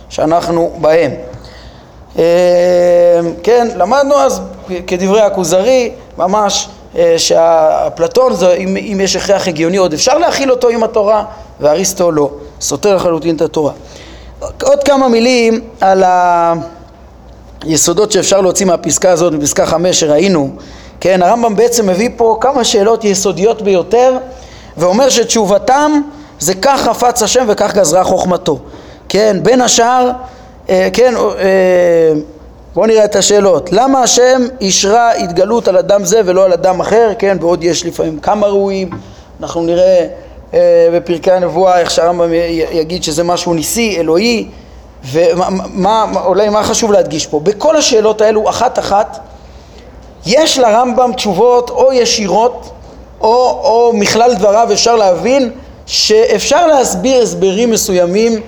שאנחנו 0.08 0.72
בהם. 0.80 1.10
אה, 2.18 2.22
כן, 3.42 3.68
למדנו 3.76 4.14
אז 4.14 4.40
כדברי 4.86 5.20
הכוזרי, 5.20 5.92
ממש 6.18 6.68
אה, 6.96 7.14
שהפלטון, 7.18 8.32
אם, 8.58 8.76
אם 8.76 9.00
יש 9.00 9.16
הכרח 9.16 9.48
הגיוני 9.48 9.76
עוד 9.76 9.92
אפשר 9.92 10.18
להכיל 10.18 10.50
אותו 10.50 10.68
עם 10.68 10.82
התורה, 10.82 11.24
ואריסטו 11.60 12.12
לא, 12.12 12.30
סותר 12.60 12.96
לחלוטין 12.96 13.36
את 13.36 13.40
התורה. 13.40 13.72
עוד 14.62 14.84
כמה 14.84 15.08
מילים 15.08 15.60
על 15.80 16.04
היסודות 17.62 18.12
שאפשר 18.12 18.40
להוציא 18.40 18.66
מהפסקה 18.66 19.10
הזאת, 19.10 19.32
מפסקה 19.32 19.66
חמש 19.66 20.00
שראינו, 20.00 20.50
כן, 21.00 21.22
הרמב"ם 21.22 21.56
בעצם 21.56 21.86
מביא 21.86 22.08
פה 22.16 22.38
כמה 22.40 22.64
שאלות 22.64 23.04
יסודיות 23.04 23.62
ביותר, 23.62 24.16
ואומר 24.76 25.08
שתשובתם 25.08 26.00
זה 26.38 26.54
כך 26.62 26.80
חפץ 26.80 27.22
השם 27.22 27.44
וכך 27.48 27.74
גזרה 27.74 28.04
חוכמתו, 28.04 28.58
כן, 29.08 29.36
בין 29.42 29.60
השאר, 29.60 30.10
אה, 30.68 30.88
כן, 30.92 31.14
אה, 31.16 32.12
בואו 32.74 32.86
נראה 32.86 33.04
את 33.04 33.16
השאלות. 33.16 33.72
למה 33.72 34.02
השם 34.02 34.42
אישרה 34.60 35.12
התגלות 35.12 35.68
על 35.68 35.76
אדם 35.76 36.04
זה 36.04 36.20
ולא 36.24 36.44
על 36.44 36.52
אדם 36.52 36.80
אחר? 36.80 37.12
כן, 37.18 37.36
ועוד 37.40 37.64
יש 37.64 37.86
לפעמים 37.86 38.18
כמה 38.20 38.46
ראויים. 38.46 38.90
אנחנו 39.40 39.62
נראה 39.62 40.06
אה, 40.54 40.88
בפרקי 40.92 41.32
הנבואה 41.32 41.80
איך 41.80 41.90
שהרמב"ם 41.90 42.32
יגיד 42.72 43.04
שזה 43.04 43.24
משהו 43.24 43.54
ניסי, 43.54 43.96
אלוהי. 43.98 44.48
ומה 45.12 45.48
מה, 45.50 46.04
אולי 46.24 46.48
מה 46.48 46.62
חשוב 46.62 46.92
להדגיש 46.92 47.26
פה? 47.26 47.40
בכל 47.40 47.76
השאלות 47.76 48.20
האלו, 48.20 48.48
אחת 48.48 48.78
אחת, 48.78 49.18
יש 50.26 50.58
לרמב"ם 50.58 51.10
תשובות 51.16 51.70
או 51.70 51.92
ישירות 51.92 52.70
או, 53.20 53.60
או 53.64 53.92
מכלל 53.94 54.34
דבריו 54.34 54.68
אפשר 54.72 54.96
להבין 54.96 55.50
שאפשר 55.86 56.66
להסביר 56.66 57.22
הסברים 57.22 57.70
מסוימים 57.70 58.40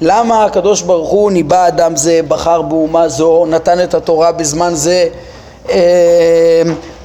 למה 0.00 0.44
הקדוש 0.44 0.82
ברוך 0.82 1.10
הוא 1.10 1.30
ניבא 1.30 1.68
אדם 1.68 1.96
זה, 1.96 2.20
בחר 2.28 2.62
באומה 2.62 3.08
זו, 3.08 3.46
נתן 3.46 3.82
את 3.82 3.94
התורה 3.94 4.32
בזמן 4.32 4.74
זה, 4.74 5.08
אה, 5.70 6.62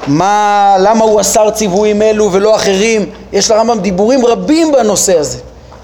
מה, 0.07 0.75
למה 0.79 1.05
הוא 1.05 1.21
אסר 1.21 1.49
ציוויים 1.49 2.01
אלו 2.01 2.31
ולא 2.31 2.55
אחרים, 2.55 3.09
יש 3.33 3.51
לרמב"ם 3.51 3.79
דיבורים 3.79 4.25
רבים 4.25 4.71
בנושא 4.71 5.19
הזה, 5.19 5.37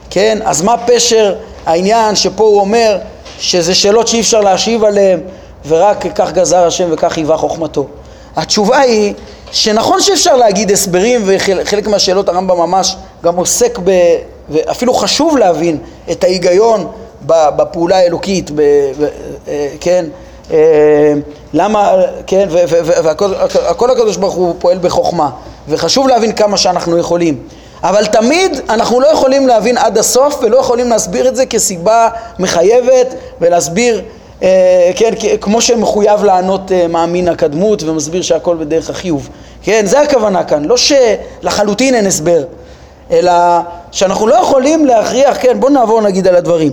כן? 0.10 0.40
אז 0.46 0.62
מה 0.62 0.76
פשר 0.78 1.36
העניין 1.66 2.16
שפה 2.16 2.44
הוא 2.44 2.60
אומר 2.60 2.98
שזה 3.40 3.76
שאלות 3.76 4.08
שאי 4.08 4.20
אפשר 4.20 4.42
להשיב 4.42 4.84
עליהן 4.84 5.20
ורק 5.68 6.06
כך 6.16 6.32
גזר 6.32 6.68
השם 6.68 6.88
וכך 6.92 7.18
היווה 7.18 7.38
חוכמתו. 7.38 7.86
התשובה 8.36 8.80
היא 8.80 9.14
שנכון 9.52 10.02
שאפשר 10.02 10.36
להגיד 10.36 10.72
הסברים 10.72 11.22
וחלק 11.26 11.88
מהשאלות 11.88 12.30
הרמב"ם 12.30 12.58
ממש 12.58 12.96
גם 13.24 13.36
עוסק. 13.36 13.80
ואפילו 14.52 14.94
חשוב 14.94 15.38
להבין 15.38 15.78
את 16.12 16.24
ההיגיון 16.24 16.88
בפעולה 17.26 17.98
האלוקית, 17.98 18.52
ב, 18.52 18.62
ב, 19.00 19.06
אה, 19.48 19.68
כן, 19.80 20.06
אה, 20.52 21.14
למה, 21.54 21.96
כן, 22.28 22.48
והכל 22.50 23.92
הקדוש 23.92 24.18
ברוך 24.18 24.34
הוא 24.34 24.56
פועל 24.60 24.78
בחוכמה, 24.78 25.30
וחשוב 25.70 26.08
להבין 26.08 26.32
כמה 26.32 26.58
שאנחנו 26.58 26.98
יכולים. 26.98 27.44
אבל 27.84 28.06
תמיד 28.06 28.62
אנחנו 28.70 29.00
לא 29.00 29.08
יכולים 29.08 29.48
להבין 29.48 29.78
עד 29.78 29.98
הסוף 29.98 30.40
ולא 30.42 30.58
יכולים 30.58 30.90
להסביר 30.90 31.28
את 31.28 31.36
זה 31.36 31.46
כסיבה 31.46 32.10
מחייבת 32.40 33.16
ולהסביר 33.42 34.02
אה, 34.44 34.92
כן, 34.96 35.14
כמו 35.42 35.62
שמחויב 35.62 36.24
לענות 36.24 36.72
אה, 36.72 36.88
מאמין 36.88 37.28
הקדמות 37.28 37.84
ומסביר 37.84 38.22
שהכל 38.22 38.56
בדרך 38.56 38.90
החיוב. 38.90 39.30
כן, 39.64 39.86
זה 39.86 40.02
הכוונה 40.02 40.44
כאן, 40.44 40.66
לא 40.66 40.76
שלחלוטין 40.78 41.96
אין 41.96 42.06
הסבר, 42.06 42.44
אלא 43.12 43.34
שאנחנו 43.92 44.28
לא 44.28 44.36
יכולים 44.36 44.86
להכריח, 44.86 45.38
כן, 45.42 45.60
בואו 45.60 45.72
נעבור 45.72 46.02
נגיד 46.02 46.28
על 46.28 46.36
הדברים. 46.36 46.72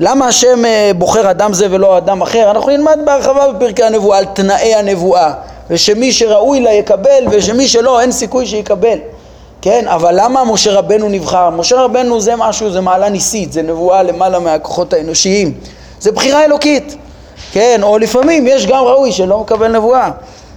למה 0.00 0.26
השם 0.26 0.64
אה, 0.64 0.90
בוחר 0.98 1.30
אדם 1.30 1.52
זה 1.52 1.66
ולא 1.70 1.98
אדם 1.98 2.22
אחר? 2.22 2.50
אנחנו 2.50 2.70
נלמד 2.70 2.98
בהרחבה 3.04 3.52
בפרקי 3.52 3.84
הנבואה 3.84 4.18
על 4.18 4.24
תנאי 4.24 4.74
הנבואה 4.74 5.32
ושמי 5.70 6.12
שראוי 6.12 6.60
לה 6.60 6.72
יקבל 6.72 7.24
ושמי 7.30 7.68
שלא 7.68 8.00
אין 8.00 8.12
סיכוי 8.12 8.46
שיקבל 8.46 8.98
כן, 9.62 9.84
אבל 9.88 10.14
למה 10.20 10.44
משה 10.44 10.72
רבנו 10.72 11.08
נבחר? 11.08 11.50
משה 11.50 11.76
רבנו 11.76 12.20
זה 12.20 12.36
משהו, 12.36 12.70
זה 12.70 12.80
מעלה 12.80 13.08
ניסית, 13.08 13.52
זה 13.52 13.62
נבואה 13.62 14.02
למעלה 14.02 14.38
מהכוחות 14.38 14.92
האנושיים 14.92 15.54
זה 16.00 16.12
בחירה 16.12 16.44
אלוקית 16.44 16.96
כן, 17.52 17.80
או 17.82 17.98
לפעמים 17.98 18.46
יש 18.46 18.66
גם 18.66 18.84
ראוי 18.84 19.12
שלא 19.12 19.38
מקבל 19.40 19.68
נבואה, 19.68 20.10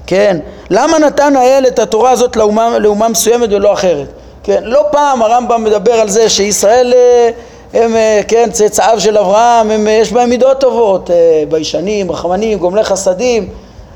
כן, 0.07 0.37
למה 0.69 0.99
נתן 0.99 1.35
האל 1.35 1.63
את 1.67 1.79
התורה 1.79 2.11
הזאת 2.11 2.35
לאומה, 2.35 2.79
לאומה 2.79 3.09
מסוימת 3.09 3.49
ולא 3.51 3.73
אחרת, 3.73 4.07
כן, 4.43 4.63
לא 4.63 4.85
פעם 4.91 5.21
הרמב"ם 5.21 5.63
מדבר 5.63 5.93
על 5.93 6.09
זה 6.09 6.29
שישראל 6.29 6.93
אה, 6.95 7.29
הם, 7.73 7.95
אה, 7.95 8.21
כן, 8.27 8.49
צאצאיו 8.51 8.99
של 8.99 9.17
אברהם, 9.17 9.71
הם, 9.71 9.87
אה, 9.87 9.91
יש 9.91 10.11
בהם 10.11 10.29
מידות 10.29 10.59
טובות, 10.59 11.09
ביישנים, 11.49 12.11
רחמנים, 12.11 12.57
גומלי 12.57 12.83
חסדים, 12.83 13.49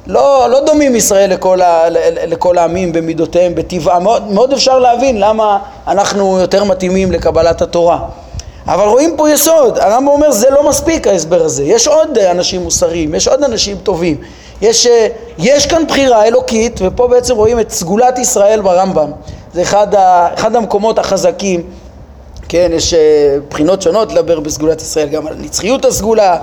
לא, 0.08 0.48
לא 0.50 0.66
דומים 0.66 0.96
ישראל 0.96 1.30
לכל, 1.30 1.62
ה, 1.62 1.90
לכל 2.28 2.58
העמים 2.58 2.92
במידותיהם, 2.92 3.56
בטבעם, 3.56 4.04
מאוד, 4.04 4.32
מאוד 4.32 4.54
אפשר 4.54 4.80
להבין 4.80 5.20
למה 5.20 5.60
אנחנו 5.88 6.40
יותר 6.40 6.64
מתאימים 6.64 7.12
לקבלת 7.12 7.62
התורה. 7.62 8.00
אבל 8.68 8.88
רואים 8.88 9.14
פה 9.18 9.30
יסוד, 9.30 9.78
הרמב"ם 9.78 10.08
אומר 10.08 10.32
זה 10.32 10.50
לא 10.50 10.70
מספיק 10.70 11.08
ההסבר 11.08 11.44
הזה, 11.44 11.64
יש 11.64 11.88
עוד 11.88 12.18
אנשים 12.18 12.62
מוסריים, 12.62 13.16
יש 13.16 13.28
עוד 13.28 13.44
אנשים 13.44 13.78
טובים, 13.78 14.18
יש, 14.62 14.88
יש 15.38 15.66
כאן 15.66 15.88
בחירה 15.88 16.26
אלוקית 16.26 16.80
ופה 16.84 17.08
בעצם 17.08 17.36
רואים 17.36 17.60
את 17.60 17.72
סגולת 17.72 18.20
ישראל 18.20 18.62
ברמב"ם, 18.62 19.12
זה 19.56 19.62
אחד, 19.62 19.96
ה, 19.96 20.34
אחד 20.34 20.56
המקומות 20.56 21.00
החזקים, 21.00 21.64
כן, 22.50 22.72
יש 22.74 22.94
אה, 22.94 23.00
בחינות 23.50 23.82
שונות 23.82 24.14
לדבר 24.14 24.40
בסגולת 24.40 24.82
ישראל, 24.82 25.08
גם 25.08 25.28
על 25.28 25.36
נצחיות 25.40 25.86
הסגולה, 25.86 26.38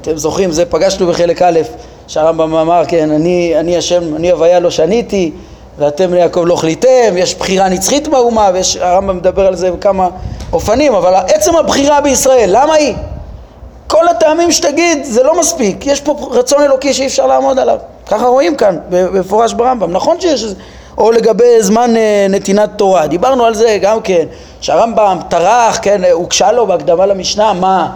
אתם 0.00 0.16
זוכרים, 0.16 0.52
זה 0.52 0.64
פגשנו 0.64 1.06
בחלק 1.06 1.42
א', 1.42 1.60
שהרמב"ם 2.06 2.54
אמר, 2.54 2.82
כן, 2.88 3.10
אני, 3.10 3.54
אני 3.60 3.76
השם, 3.76 4.16
אני 4.16 4.30
הוויה 4.30 4.60
לא 4.60 4.70
שניתי 4.70 5.30
ואתם 5.78 6.14
ליעקב 6.14 6.42
לא 6.46 6.56
חליתם, 6.56 7.16
יש 7.16 7.34
בחירה 7.34 7.68
נצחית 7.68 8.08
באומה, 8.08 8.50
והרמב"ם 8.54 9.16
מדבר 9.16 9.46
על 9.46 9.56
זה 9.56 9.70
בכמה 9.70 10.08
אופנים, 10.52 10.94
אבל 10.94 11.14
עצם 11.14 11.56
הבחירה 11.56 12.00
בישראל, 12.00 12.48
למה 12.52 12.74
היא? 12.74 12.94
כל 13.86 14.08
הטעמים 14.08 14.52
שתגיד 14.52 15.04
זה 15.04 15.22
לא 15.22 15.40
מספיק, 15.40 15.86
יש 15.86 16.00
פה 16.00 16.28
רצון 16.30 16.62
אלוקי 16.62 16.94
שאי 16.94 17.06
אפשר 17.06 17.26
לעמוד 17.26 17.58
עליו, 17.58 17.78
ככה 18.06 18.26
רואים 18.26 18.56
כאן 18.56 18.78
במפורש 18.90 19.52
ברמב"ם, 19.52 19.92
נכון 19.92 20.20
שיש, 20.20 20.44
או 20.98 21.10
לגבי 21.10 21.62
זמן 21.62 21.96
אה, 21.96 22.26
נתינת 22.30 22.70
תורה, 22.76 23.06
דיברנו 23.06 23.44
על 23.44 23.54
זה 23.54 23.78
גם 23.82 24.00
כן, 24.00 24.26
שהרמב"ם 24.60 25.18
טרח, 25.28 25.78
כן, 25.82 26.02
הוגשה 26.12 26.52
לו 26.52 26.66
בהקדמה 26.66 27.06
למשנה, 27.06 27.52
מה, 27.52 27.88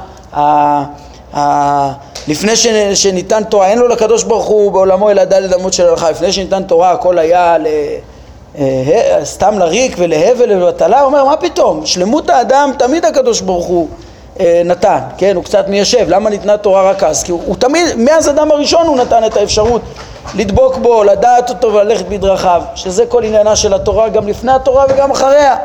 לפני 2.29 2.53
שניתן 2.95 3.45
תורה, 3.45 3.67
אין 3.67 3.79
לו 3.79 3.89
לקדוש 3.89 4.23
ברוך 4.23 4.47
הוא 4.47 4.73
בעולמו 4.73 5.11
אלא 5.11 5.25
דלת 5.25 5.55
אמות 5.55 5.73
של 5.73 5.89
הלכה, 5.89 6.11
לפני 6.11 6.33
שניתן 6.33 6.63
תורה 6.63 6.91
הכל 6.91 7.19
היה 7.19 7.59
ל... 7.59 7.67
אה, 8.59 9.21
סתם 9.25 9.59
לריק 9.59 9.95
ולהבל 9.99 10.53
ולבטלה, 10.53 11.01
הוא 11.01 11.07
אומר 11.07 11.25
מה 11.25 11.37
פתאום, 11.37 11.87
שלמות 11.87 12.31
האדם 12.31 12.71
תמיד 12.79 13.05
הקדוש 13.05 13.41
ברוך 13.41 13.67
הוא 13.67 13.89
אה, 14.41 14.63
נתן, 14.65 14.99
כן, 15.19 15.37
הוא 15.37 15.45
קצת 15.45 15.69
מיישב, 15.69 16.07
למה 16.09 16.31
ניתנה 16.31 16.57
תורה 16.57 16.91
רק 16.91 17.03
אז? 17.03 17.23
כי 17.23 17.33
הוא, 17.33 17.41
הוא 17.47 17.57
תמיד, 17.57 17.85
מאז 17.97 18.29
אדם 18.29 18.51
הראשון 18.51 18.87
הוא 18.87 18.97
נתן 18.97 19.25
את 19.25 19.37
האפשרות 19.37 19.83
לדבוק 20.35 20.77
בו, 20.77 21.05
לדעת 21.05 21.51
אותו 21.51 21.73
וללכת 21.75 22.09
בדרכיו, 22.09 22.63
שזה 22.75 23.07
כל 23.07 23.25
עניינה 23.25 23.57
של 23.57 23.75
התורה 23.75 24.09
גם 24.09 24.29
לפני 24.29 24.53
התורה 24.53 24.85
וגם 24.89 25.11
אחריה. 25.11 25.57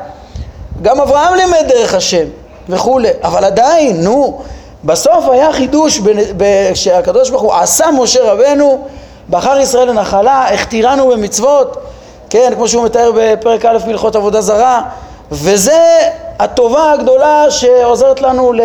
גם 0.81 1.01
אברהם 1.01 1.33
לימד 1.33 1.65
דרך 1.67 1.93
השם 1.93 2.25
וכולי, 2.69 3.09
אבל 3.23 3.43
עדיין, 3.43 4.03
נו, 4.03 4.41
בסוף 4.83 5.29
היה 5.31 5.53
חידוש 5.53 6.01
שהקדוש 6.73 7.29
ברוך 7.29 7.41
הוא 7.41 7.53
עשה 7.53 7.85
משה 7.91 8.31
רבנו, 8.31 8.87
בחר 9.29 9.59
ישראל 9.59 9.89
לנחלה, 9.89 10.47
הכתירנו 10.53 11.07
במצוות, 11.07 11.77
כן, 12.29 12.51
כמו 12.55 12.67
שהוא 12.67 12.85
מתאר 12.85 13.11
בפרק 13.15 13.65
א' 13.65 13.77
מהלכות 13.87 14.15
עבודה 14.15 14.41
זרה, 14.41 14.81
וזה 15.31 15.81
הטובה 16.39 16.91
הגדולה 16.91 17.51
שעוזרת 17.51 18.21
לנו 18.21 18.53
ל, 18.53 18.61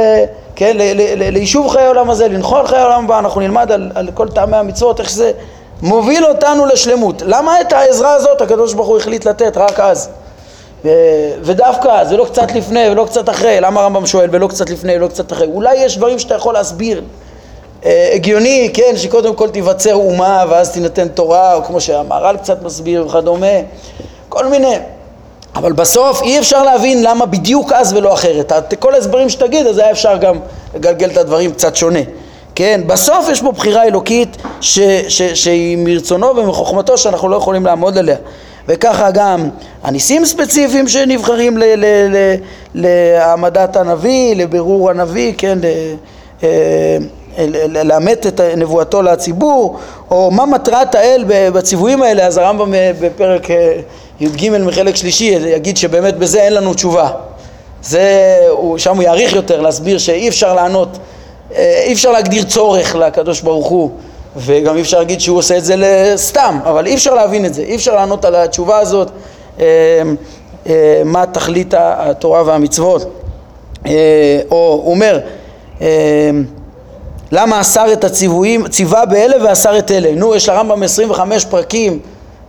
כן, 0.56 0.72
ליישוב 1.16 1.68
חיי 1.68 1.84
העולם 1.84 2.10
הזה, 2.10 2.28
לנחול 2.28 2.66
חיי 2.66 2.78
העולם 2.78 3.04
הבא, 3.04 3.18
אנחנו 3.18 3.40
נלמד 3.40 3.72
על, 3.72 3.90
על 3.94 4.08
כל 4.14 4.28
טעמי 4.28 4.56
המצוות, 4.56 5.00
איך 5.00 5.10
שזה 5.10 5.32
מוביל 5.82 6.24
אותנו 6.24 6.66
לשלמות. 6.66 7.22
למה 7.26 7.60
את 7.60 7.72
העזרה 7.72 8.14
הזאת 8.14 8.40
הקדוש 8.40 8.74
ברוך 8.74 8.88
הוא 8.88 8.98
החליט 8.98 9.24
לתת 9.24 9.56
רק 9.56 9.80
אז? 9.80 10.08
ודווקא 11.42 12.04
זה 12.04 12.16
לא 12.16 12.24
קצת 12.24 12.52
לפני 12.52 12.90
ולא 12.90 13.04
קצת 13.04 13.28
אחרי, 13.28 13.60
למה 13.60 13.80
הרמב"ם 13.80 14.06
שואל 14.06 14.28
ולא 14.32 14.46
קצת 14.46 14.70
לפני 14.70 14.96
ולא 14.96 15.08
קצת 15.08 15.32
אחרי? 15.32 15.46
אולי 15.46 15.76
יש 15.76 15.96
דברים 15.96 16.18
שאתה 16.18 16.34
יכול 16.34 16.54
להסביר 16.54 17.02
אה, 17.84 18.10
הגיוני, 18.14 18.70
כן, 18.74 18.92
שקודם 18.96 19.34
כל 19.34 19.48
תיווצר 19.48 19.94
אומה 19.94 20.44
ואז 20.50 20.72
תינתן 20.72 21.08
תורה, 21.08 21.54
או 21.54 21.64
כמו 21.64 21.80
שהמהר"ל 21.80 22.36
קצת 22.36 22.62
מסביר 22.62 23.06
וכדומה, 23.06 23.46
כל 24.28 24.46
מיני. 24.46 24.76
אבל 25.56 25.72
בסוף 25.72 26.22
אי 26.22 26.38
אפשר 26.38 26.62
להבין 26.62 27.02
למה 27.02 27.26
בדיוק 27.26 27.72
אז 27.72 27.92
ולא 27.92 28.14
אחרת. 28.14 28.52
כל 28.78 28.94
ההסברים 28.94 29.28
שתגיד, 29.28 29.66
אז 29.66 29.78
היה 29.78 29.90
אפשר 29.90 30.16
גם 30.16 30.38
לגלגל 30.74 31.10
את 31.10 31.16
הדברים 31.16 31.52
קצת 31.52 31.76
שונה. 31.76 32.00
כן, 32.54 32.80
בסוף 32.86 33.28
יש 33.28 33.42
פה 33.42 33.52
בחירה 33.52 33.84
אלוקית 33.84 34.36
ש, 34.60 34.78
ש, 35.08 35.22
שהיא 35.22 35.76
מרצונו 35.76 36.36
ומחוכמתו 36.36 36.98
שאנחנו 36.98 37.28
לא 37.28 37.36
יכולים 37.36 37.66
לעמוד 37.66 37.98
עליה. 37.98 38.16
וככה 38.68 39.10
גם 39.10 39.48
הניסים 39.82 40.24
ספציפיים 40.24 40.88
שנבחרים 40.88 41.58
להעמדת 42.74 43.76
הנביא, 43.76 44.36
לבירור 44.36 44.90
הנביא, 44.90 45.32
כן, 45.38 45.58
ל, 45.62 45.66
אה, 46.42 46.98
לאמת 47.84 48.26
את 48.26 48.40
נבואתו 48.40 49.02
לציבור, 49.02 49.78
או 50.10 50.30
מה 50.30 50.46
מטרת 50.46 50.94
האל 50.94 51.24
בציוויים 51.28 52.02
האלה, 52.02 52.26
אז 52.26 52.38
הרמב"ם 52.38 52.74
אה, 52.74 52.90
בפרק 53.00 53.50
אה, 53.50 53.80
י"ג 54.20 54.50
מחלק 54.50 54.96
שלישי 54.96 55.24
יגיד 55.24 55.76
שבאמת 55.76 56.16
בזה 56.16 56.42
אין 56.42 56.54
לנו 56.54 56.74
תשובה. 56.74 57.10
זה, 57.82 58.36
שם 58.76 58.96
הוא 58.96 59.02
יאריך 59.02 59.32
יותר 59.32 59.60
להסביר 59.60 59.98
שאי 59.98 60.28
אפשר 60.28 60.54
לענות, 60.54 60.88
אה, 60.88 60.98
אי 61.56 61.92
אפשר 61.92 62.12
להגדיר 62.12 62.44
צורך 62.44 62.94
לקדוש 62.94 63.40
ברוך 63.40 63.66
הוא 63.66 63.90
וגם 64.36 64.76
אי 64.76 64.80
אפשר 64.80 64.98
להגיד 64.98 65.20
שהוא 65.20 65.38
עושה 65.38 65.58
את 65.58 65.64
זה 65.64 65.74
סתם, 66.16 66.58
אבל 66.64 66.86
אי 66.86 66.94
אפשר 66.94 67.14
להבין 67.14 67.46
את 67.46 67.54
זה, 67.54 67.62
אי 67.62 67.74
אפשר 67.74 67.94
לענות 67.94 68.24
על 68.24 68.34
התשובה 68.34 68.78
הזאת 68.78 69.10
מה 71.04 71.26
תכלית 71.32 71.74
התורה 71.78 72.42
והמצוות. 72.46 73.02
או 74.50 74.80
הוא 74.84 74.90
אומר 74.90 75.18
למה 77.32 77.60
אסר 77.60 77.92
את 77.92 78.04
הציוויים, 78.04 78.68
ציווה 78.68 79.06
באלה 79.06 79.44
ואסר 79.44 79.78
את 79.78 79.90
אלה. 79.90 80.14
נו, 80.14 80.34
יש 80.34 80.48
לרמב"ם 80.48 80.82
25 80.82 81.44
פרקים, 81.44 81.98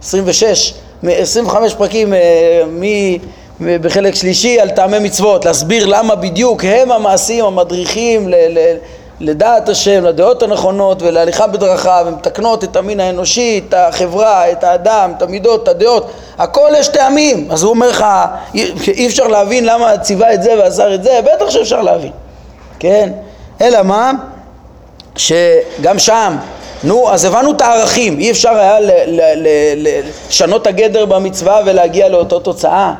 26, 0.04 0.74
25 1.08 1.74
פרקים 1.74 2.14
אה, 2.14 2.64
מ... 2.68 2.84
בחלק 3.82 4.16
שלישי 4.16 4.60
על 4.60 4.70
טעמי 4.70 5.00
מצוות, 5.00 5.46
להסביר 5.46 5.86
למה 5.86 6.16
בדיוק 6.16 6.64
הם 6.64 6.92
המעשים 6.92 7.46
המדריכים 7.46 8.30
ל, 8.30 8.36
ל, 8.36 8.78
לדעת 9.20 9.70
השם, 9.70 10.06
לדעות 10.06 10.44
הנכונות 10.44 11.02
ולהליכה 11.02 11.48
בדרכיו, 11.48 12.06
הן 12.08 12.14
מתקנות 12.14 12.64
את 12.64 12.76
המין 12.76 13.00
האנושי, 13.00 13.62
את 13.68 13.74
החברה, 13.78 14.52
את 14.52 14.64
האדם, 14.64 15.14
את 15.18 15.22
המידות, 15.22 15.64
את 15.64 15.68
הדעות, 15.68 16.12
הכל 16.38 16.70
יש 16.78 16.88
טעמים. 16.88 17.48
אז 17.52 17.64
הוא 17.64 17.70
אומר 17.70 17.90
לך, 17.90 18.06
אי 18.88 19.08
אפשר 19.08 19.28
להבין 19.28 19.66
למה 19.66 19.98
ציווה 19.98 20.34
את 20.34 20.44
זה 20.44 20.54
ואסר 20.60 20.96
את 20.96 21.04
זה, 21.04 21.20
בטח 21.24 21.50
שאפשר 21.50 21.82
להבין, 21.82 22.12
כן? 22.80 23.10
אלא 23.62 23.84
מה? 23.84 24.12
שגם 25.16 26.00
שם, 26.00 26.36
נו, 26.84 27.12
אז 27.12 27.26
הבנו 27.26 27.52
את 27.52 27.62
הערכים, 27.62 28.20
אי 28.20 28.32
אפשר 28.32 28.50
היה 28.50 28.78
לשנות 29.76 30.62
את 30.62 30.68
הגדר 30.68 31.06
במצווה 31.06 31.62
ולהגיע 31.66 32.10
לאותו 32.10 32.40
תוצאה, 32.40 32.94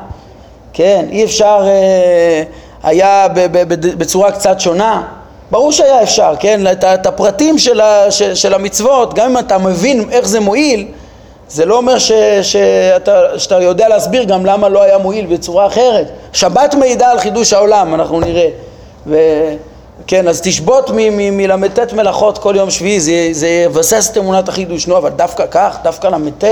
כן, 0.74 1.06
אי 1.10 1.24
אפשר 1.24 1.64
אה, 1.66 2.42
היה 2.82 3.26
בצורה 3.98 4.32
קצת 4.32 4.60
שונה, 4.60 5.02
ברור 5.50 5.72
שהיה 5.72 6.02
אפשר, 6.02 6.34
כן, 6.40 6.60
את 6.72 7.06
הפרטים 7.06 7.58
של, 7.58 7.80
ה, 7.80 8.10
של, 8.10 8.34
של 8.34 8.54
המצוות, 8.54 9.14
גם 9.14 9.30
אם 9.30 9.38
אתה 9.38 9.58
מבין 9.58 10.04
איך 10.10 10.28
זה 10.28 10.40
מועיל, 10.40 10.86
זה 11.48 11.66
לא 11.66 11.76
אומר 11.76 11.98
ש, 11.98 12.12
שאתה, 12.42 13.20
שאתה 13.38 13.62
יודע 13.62 13.88
להסביר 13.88 14.24
גם 14.24 14.46
למה 14.46 14.68
לא 14.68 14.82
היה 14.82 14.98
מועיל 14.98 15.26
בצורה 15.26 15.66
אחרת. 15.66 16.06
שבת 16.32 16.74
מעידה 16.74 17.10
על 17.10 17.18
חידוש 17.18 17.52
העולם, 17.52 17.94
אנחנו 17.94 18.20
נראה. 18.20 18.48
ו... 19.06 19.16
כן, 20.06 20.28
אז 20.28 20.40
תשבות 20.40 20.90
מל"ט 20.92 21.92
מלאכות 21.92 22.38
כל 22.38 22.54
יום 22.56 22.70
שביעי, 22.70 23.00
זה, 23.00 23.28
זה 23.32 23.48
יבסס 23.48 24.10
את 24.12 24.18
אמונת 24.18 24.48
החידוש, 24.48 24.86
נו, 24.86 24.96
אבל 24.96 25.10
דווקא 25.10 25.44
כך, 25.50 25.76
דווקא 25.82 26.06
ל"ט, 26.06 26.44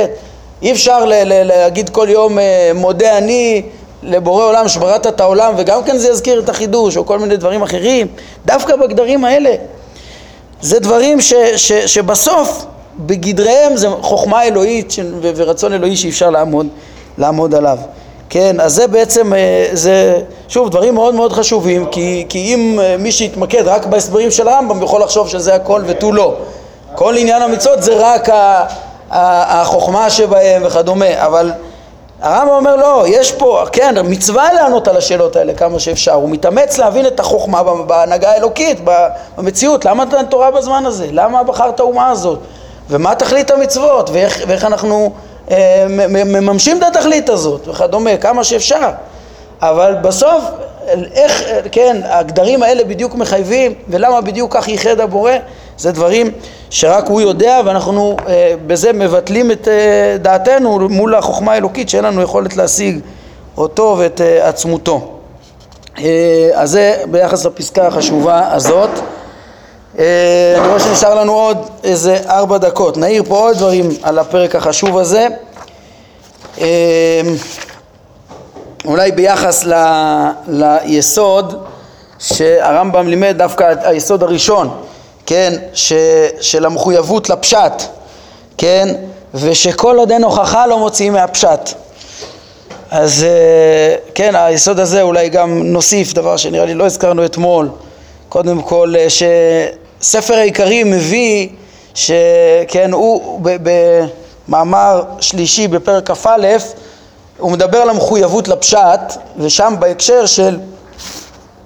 אי 0.62 0.72
אפשר 0.72 1.04
ל- 1.04 1.12
ל- 1.24 1.42
להגיד 1.42 1.88
כל 1.88 2.06
יום 2.10 2.38
אה, 2.38 2.70
מודה 2.74 3.18
אני 3.18 3.62
לבורא 4.02 4.44
עולם 4.44 4.68
שבראת 4.68 5.06
את 5.06 5.20
העולם 5.20 5.54
וגם 5.56 5.84
כן 5.84 5.96
זה 5.96 6.08
יזכיר 6.08 6.40
את 6.40 6.48
החידוש 6.48 6.96
או 6.96 7.06
כל 7.06 7.18
מיני 7.18 7.36
דברים 7.36 7.62
אחרים, 7.62 8.06
דווקא 8.46 8.76
בגדרים 8.76 9.24
האלה. 9.24 9.54
זה 10.60 10.80
דברים 10.80 11.20
ש, 11.20 11.34
ש, 11.56 11.72
שבסוף 11.72 12.64
בגדריהם 12.98 13.76
זה 13.76 13.88
חוכמה 14.00 14.44
אלוהית 14.44 14.92
ורצון 15.22 15.72
אלוהי 15.72 15.96
שאי 15.96 16.10
אפשר 16.10 16.30
לעמוד, 16.30 16.66
לעמוד 17.18 17.54
עליו. 17.54 17.78
כן, 18.30 18.60
אז 18.60 18.74
זה 18.74 18.86
בעצם, 18.86 19.34
אה, 19.34 19.68
זה, 19.72 20.20
שוב, 20.48 20.68
דברים 20.68 20.94
מאוד 20.94 21.14
מאוד 21.14 21.32
חשובים, 21.32 21.86
כי, 21.86 22.26
כי 22.28 22.38
אם 22.38 22.80
אה, 22.82 22.96
מי 22.98 23.12
שיתמקד 23.12 23.62
רק 23.66 23.86
בהסברים 23.86 24.30
של 24.30 24.48
הרמב"ם 24.48 24.82
יכול 24.82 25.02
לחשוב 25.02 25.28
שזה 25.28 25.54
הכל 25.54 25.82
ותו 25.86 26.12
לא. 26.12 26.34
כל 26.94 27.16
עניין 27.16 27.42
המצוות 27.42 27.82
זה 27.82 27.92
רק 27.96 28.28
החוכמה 29.10 30.10
שבהם 30.10 30.62
וכדומה, 30.64 31.26
אבל 31.26 31.52
הרמב"ם 32.22 32.54
אומר 32.54 32.76
לא, 32.76 33.04
יש 33.08 33.32
פה, 33.32 33.64
כן, 33.72 33.94
מצווה 34.04 34.52
לענות 34.52 34.88
על 34.88 34.96
השאלות 34.96 35.36
האלה 35.36 35.54
כמה 35.54 35.78
שאפשר, 35.78 36.12
הוא 36.12 36.30
מתאמץ 36.30 36.78
להבין 36.78 37.06
את 37.06 37.20
החוכמה 37.20 37.62
בהנהגה 37.62 38.30
האלוקית, 38.30 38.80
במציאות, 39.36 39.84
למה 39.84 40.02
אתה 40.02 40.16
תורה 40.24 40.50
בזמן 40.50 40.86
הזה? 40.86 41.06
למה 41.10 41.42
בחרת 41.42 41.80
האומה 41.80 42.10
הזאת? 42.10 42.38
ומה 42.90 43.14
תכלית 43.14 43.50
המצוות? 43.50 44.10
ואיך, 44.10 44.44
ואיך 44.46 44.64
אנחנו 44.64 45.12
אה, 45.50 45.86
מממשים 46.08 46.78
את 46.78 46.82
התכלית 46.82 47.28
הזאת 47.28 47.68
וכדומה, 47.68 48.16
כמה 48.16 48.44
שאפשר. 48.44 48.90
אבל 49.62 49.94
בסוף, 50.02 50.44
איך, 51.14 51.44
כן, 51.72 51.96
הגדרים 52.04 52.62
האלה 52.62 52.84
בדיוק 52.84 53.14
מחייבים, 53.14 53.74
ולמה 53.88 54.20
בדיוק 54.20 54.56
כך 54.56 54.68
ייחד 54.68 55.00
הבורא, 55.00 55.32
זה 55.78 55.92
דברים 55.92 56.30
שרק 56.70 57.06
הוא 57.06 57.20
יודע, 57.20 57.60
ואנחנו 57.64 58.16
אה, 58.28 58.54
בזה 58.66 58.92
מבטלים 58.92 59.50
את 59.50 59.68
אה, 59.68 60.16
דעתנו 60.18 60.88
מול 60.88 61.14
החוכמה 61.14 61.52
האלוקית 61.52 61.88
שאין 61.88 62.04
לנו 62.04 62.22
יכולת 62.22 62.56
להשיג 62.56 63.00
אותו 63.56 63.96
ואת 63.98 64.20
אה, 64.20 64.48
עצמותו. 64.48 65.08
אה, 65.98 66.50
אז 66.54 66.70
זה 66.70 66.96
ביחס 67.10 67.46
לפסקה 67.46 67.86
החשובה 67.86 68.52
הזאת. 68.52 68.90
אה, 69.98 70.54
אני 70.58 70.68
רואה 70.68 70.80
שנשאר 70.80 71.14
לנו 71.14 71.32
עוד 71.32 71.58
איזה 71.84 72.16
ארבע 72.28 72.58
דקות. 72.58 72.96
נעיר 72.96 73.22
פה 73.28 73.38
עוד 73.38 73.56
דברים 73.56 73.88
על 74.02 74.18
הפרק 74.18 74.56
החשוב 74.56 74.98
הזה. 74.98 75.28
אה, 76.60 77.20
אולי 78.84 79.12
ביחס 79.12 79.64
ל, 79.64 79.74
ליסוד 80.48 81.64
שהרמב"ם 82.18 83.08
לימד 83.08 83.34
דווקא 83.38 83.74
היסוד 83.82 84.22
הראשון, 84.22 84.70
כן, 85.26 85.54
ש, 85.74 85.92
של 86.40 86.66
המחויבות 86.66 87.30
לפשט, 87.30 87.82
כן, 88.58 88.94
ושכל 89.34 89.96
עוד 89.96 90.12
אין 90.12 90.24
הוכחה 90.24 90.66
לא 90.66 90.78
מוציאים 90.78 91.12
מהפשט. 91.12 91.70
אז 92.90 93.24
אה, 93.24 93.96
כן, 94.14 94.34
היסוד 94.34 94.78
הזה 94.78 95.02
אולי 95.02 95.28
גם 95.28 95.62
נוסיף 95.62 96.12
דבר 96.12 96.36
שנראה 96.36 96.64
לי 96.64 96.74
לא 96.74 96.86
הזכרנו 96.86 97.24
אתמול, 97.24 97.68
קודם 98.28 98.62
כל 98.62 98.94
שספר 99.08 100.34
העיקרים 100.34 100.90
מביא 100.90 101.48
שכן 101.94 102.92
הוא 102.92 103.40
במאמר 104.48 105.02
שלישי 105.20 105.68
בפרק 105.68 106.10
כ"א 106.10 106.56
הוא 107.38 107.52
מדבר 107.52 107.78
על 107.78 107.90
המחויבות 107.90 108.48
לפשט 108.48 109.00
ושם 109.38 109.74
בהקשר 109.78 110.26
של, 110.26 110.58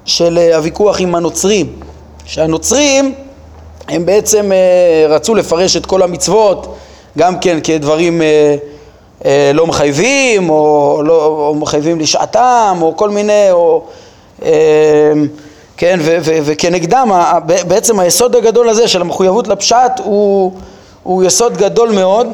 של 0.05 0.39
אה, 0.39 0.57
הוויכוח 0.57 1.01
עם 1.01 1.15
הנוצרים. 1.15 1.81
שהנוצרים 2.27 3.15
הם 3.89 4.07
בעצם 4.07 4.53
אה, 4.53 5.07
רצו 5.09 5.35
לפרש 5.35 5.77
את 5.77 5.87
כל 5.87 6.03
המצוות 6.03 6.77
גם 7.19 7.39
כן 7.39 7.59
כדברים 7.65 8.23
אה, 8.23 9.51
לא 9.55 9.67
מחייבים 9.67 10.51
או, 10.51 11.01
לא, 11.05 11.27
או 11.27 11.55
מחייבים 11.55 12.01
לשעתם 12.01 12.79
או 12.83 12.97
כל 12.97 13.11
מיני 13.11 13.51
או 13.51 13.83
כן, 15.77 15.99
ו- 16.03 16.17
ו- 16.21 16.39
וכנגדם 16.45 17.11
בעצם 17.47 18.01
היסוד 18.01 18.37
הגדול 18.37 18.69
הזה 18.69 18.89
של 18.89 19.01
המחויבות 19.01 19.49
לפשט 19.49 19.93
הוא, 20.05 20.53
הוא 21.03 21.25
יסוד 21.25 21.57
גדול 21.57 21.93
מאוד 21.93 22.27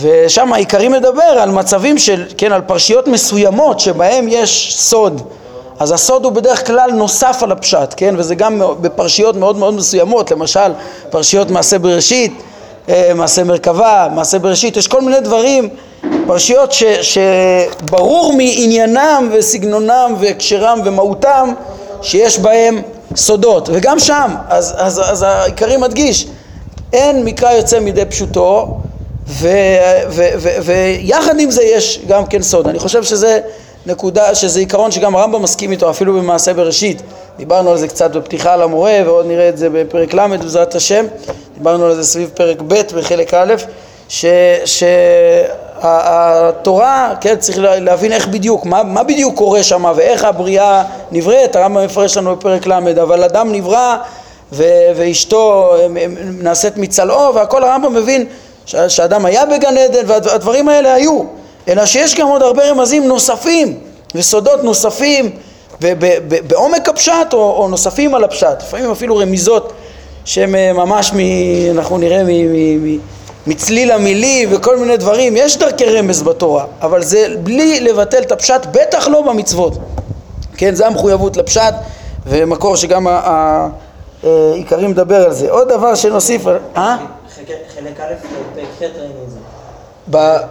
ושם 0.00 0.52
העיקרי 0.52 0.88
מדבר 0.88 1.22
על 1.22 1.50
מצבים 1.50 1.98
של, 1.98 2.24
כן, 2.36 2.52
על 2.52 2.60
פרשיות 2.60 3.08
מסוימות 3.08 3.80
שבהם 3.80 4.26
יש 4.28 4.74
סוד 4.78 5.22
אז 5.82 5.92
הסוד 5.92 6.24
הוא 6.24 6.32
בדרך 6.32 6.66
כלל 6.66 6.90
נוסף 6.92 7.42
על 7.42 7.52
הפשט, 7.52 7.94
כן, 7.96 8.14
וזה 8.18 8.34
גם 8.34 8.62
בפרשיות 8.80 9.36
מאוד 9.36 9.56
מאוד 9.56 9.74
מסוימות, 9.74 10.30
למשל 10.30 10.72
פרשיות 11.10 11.50
מעשה 11.50 11.78
בראשית, 11.78 12.42
אה, 12.88 13.12
מעשה 13.14 13.44
מרכבה, 13.44 14.08
מעשה 14.14 14.38
בראשית, 14.38 14.76
יש 14.76 14.88
כל 14.88 15.00
מיני 15.00 15.20
דברים, 15.20 15.68
פרשיות 16.26 16.72
ש, 16.72 16.84
שברור 16.84 18.32
מעניינם 18.32 19.30
וסגנונם 19.32 20.14
והקשרם 20.20 20.80
ומהותם 20.84 21.52
שיש 22.02 22.38
בהם 22.38 22.82
סודות, 23.16 23.68
וגם 23.72 23.98
שם, 23.98 24.34
אז, 24.48 24.74
אז, 24.78 25.00
אז 25.04 25.22
העיקרי 25.22 25.76
מדגיש, 25.76 26.26
אין 26.92 27.24
מקרא 27.24 27.52
יוצא 27.52 27.80
מידי 27.80 28.04
פשוטו, 28.04 28.78
ויחד 30.62 31.38
עם 31.38 31.50
זה 31.50 31.62
יש 31.62 32.00
גם 32.08 32.26
כן 32.26 32.42
סוד. 32.42 32.68
אני 32.68 32.78
חושב 32.78 33.04
שזה 33.04 33.40
נקודה, 33.86 34.34
שזה 34.34 34.60
עיקרון 34.60 34.90
שגם 34.90 35.16
הרמב"ם 35.16 35.42
מסכים 35.42 35.72
איתו, 35.72 35.90
אפילו 35.90 36.14
במעשה 36.14 36.54
בראשית. 36.54 37.02
דיברנו 37.36 37.70
על 37.70 37.78
זה 37.78 37.88
קצת 37.88 38.10
בפתיחה 38.10 38.52
על 38.52 38.62
המורה, 38.62 38.98
ועוד 39.04 39.26
נראה 39.26 39.48
את 39.48 39.58
זה 39.58 39.68
בפרק 39.70 40.14
ל' 40.14 40.36
בעזרת 40.36 40.74
השם. 40.74 41.06
דיברנו 41.54 41.84
על 41.84 41.94
זה 41.94 42.04
סביב 42.04 42.30
פרק 42.34 42.62
ב' 42.66 42.82
בחלק 42.94 43.34
א', 43.34 43.54
ש... 44.08 44.26
ש... 44.64 44.84
התורה, 45.84 47.14
כן, 47.20 47.36
צריך 47.36 47.58
להבין 47.60 48.12
איך 48.12 48.28
בדיוק, 48.28 48.66
מה, 48.66 48.82
מה 48.82 49.02
בדיוק 49.02 49.34
קורה 49.34 49.62
שם 49.62 49.92
ואיך 49.96 50.24
הבריאה 50.24 50.84
נבראת, 51.12 51.56
הרמב"ם 51.56 51.84
מפרש 51.84 52.16
לנו 52.16 52.36
בפרק 52.36 52.66
ל', 52.66 52.72
אבל 53.02 53.24
אדם 53.24 53.52
נברא 53.52 53.96
ו, 54.52 54.64
ואשתו 54.96 55.74
נעשית 56.38 56.76
מצלעו 56.76 57.34
והכל 57.34 57.64
הרמב"ם 57.64 57.94
מבין 57.94 58.26
שאדם 58.66 59.24
היה 59.24 59.46
בגן 59.46 59.76
עדן 59.76 60.02
והדברים 60.06 60.68
האלה 60.68 60.94
היו, 60.94 61.22
אלא 61.68 61.86
שיש 61.86 62.14
גם 62.14 62.28
עוד 62.28 62.42
הרבה 62.42 62.70
רמזים 62.70 63.08
נוספים 63.08 63.78
וסודות 64.14 64.64
נוספים 64.64 65.30
בעומק 66.46 66.88
הפשט 66.88 67.32
או, 67.32 67.38
או 67.38 67.68
נוספים 67.68 68.14
על 68.14 68.24
הפשט, 68.24 68.62
לפעמים 68.62 68.90
אפילו 68.90 69.16
רמיזות 69.16 69.72
שהן 70.24 70.54
אה, 70.54 70.72
ממש, 70.72 71.12
מ, 71.12 71.18
אנחנו 71.70 71.98
נראה 71.98 72.22
מ, 72.24 72.26
מ, 72.26 72.94
מ, 72.94 72.98
מצליל 73.46 73.90
המילי 73.90 74.46
וכל 74.50 74.76
מיני 74.76 74.96
דברים, 74.96 75.36
יש 75.36 75.56
דרכי 75.56 75.84
רמז 75.84 76.22
בתורה, 76.22 76.64
אבל 76.82 77.02
זה 77.02 77.26
בלי 77.42 77.80
לבטל 77.80 78.22
את 78.22 78.32
הפשט, 78.32 78.66
בטח 78.72 79.08
לא 79.08 79.22
במצוות. 79.22 79.78
כן, 80.56 80.74
זה 80.74 80.86
המחויבות 80.86 81.36
לפשט, 81.36 81.74
ומקור 82.26 82.76
שגם 82.76 83.06
העיקרי 84.22 84.86
מדבר 84.86 85.24
על 85.24 85.32
זה. 85.32 85.50
עוד 85.50 85.68
דבר 85.68 85.94
שנוסיף, 85.94 86.46
אה? 86.76 86.96
חלק 87.74 88.00
א', 88.00 88.14
פרק 88.54 88.66
ח' 88.78 88.82
ראינו 88.82 89.14
את 89.24 89.30
זה. 89.30 89.38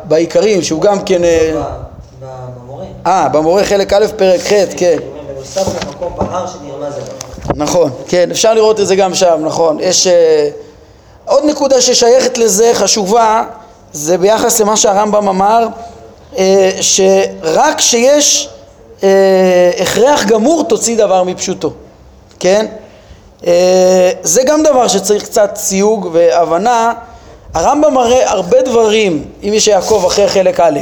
בעיקרים, 0.03 0.61
שהוא 0.61 0.81
גם 0.81 1.03
כן... 1.03 1.23
אה, 1.23 1.51
במורה. 2.21 2.85
אה, 3.05 3.29
במורה 3.29 3.63
חלק 3.63 3.93
א', 3.93 4.05
פרק 4.17 4.41
ח', 4.41 4.53
כן. 4.77 4.97
בנוסף 5.27 5.85
למקום 5.85 6.13
בהר 6.17 6.47
שנרמז 6.47 6.93
עליו. 6.93 7.07
נכון, 7.55 7.91
כן, 8.07 8.31
אפשר 8.31 8.53
לראות 8.53 8.79
את 8.79 8.87
זה 8.87 8.95
גם 8.95 9.13
שם, 9.13 9.41
נכון. 9.45 9.77
יש... 9.79 10.07
אה, 10.07 10.49
עוד 11.25 11.43
נקודה 11.45 11.81
ששייכת 11.81 12.37
לזה, 12.37 12.71
חשובה, 12.73 13.43
זה 13.93 14.17
ביחס 14.17 14.59
למה 14.59 14.77
שהרמב"ם 14.77 15.27
אמר, 15.27 15.67
אה, 16.37 16.71
שרק 16.81 17.77
כשיש 17.77 18.49
הכרח 19.79 20.25
גמור 20.25 20.63
תוציא 20.63 20.97
דבר 20.97 21.23
מפשוטו, 21.23 21.73
כן? 22.39 22.65
זה 24.23 24.43
גם 24.45 24.63
דבר 24.63 24.87
שצריך 24.87 25.23
קצת 25.23 25.51
סיוג 25.55 26.09
והבנה. 26.11 26.93
הרמב"ם 27.53 27.93
מראה 27.93 28.31
הרבה 28.31 28.61
דברים, 28.61 29.25
אם 29.43 29.49
מי 29.49 29.59
שיעקב 29.59 30.03
אחרי 30.07 30.27
חלק 30.27 30.59
א', 30.59 30.79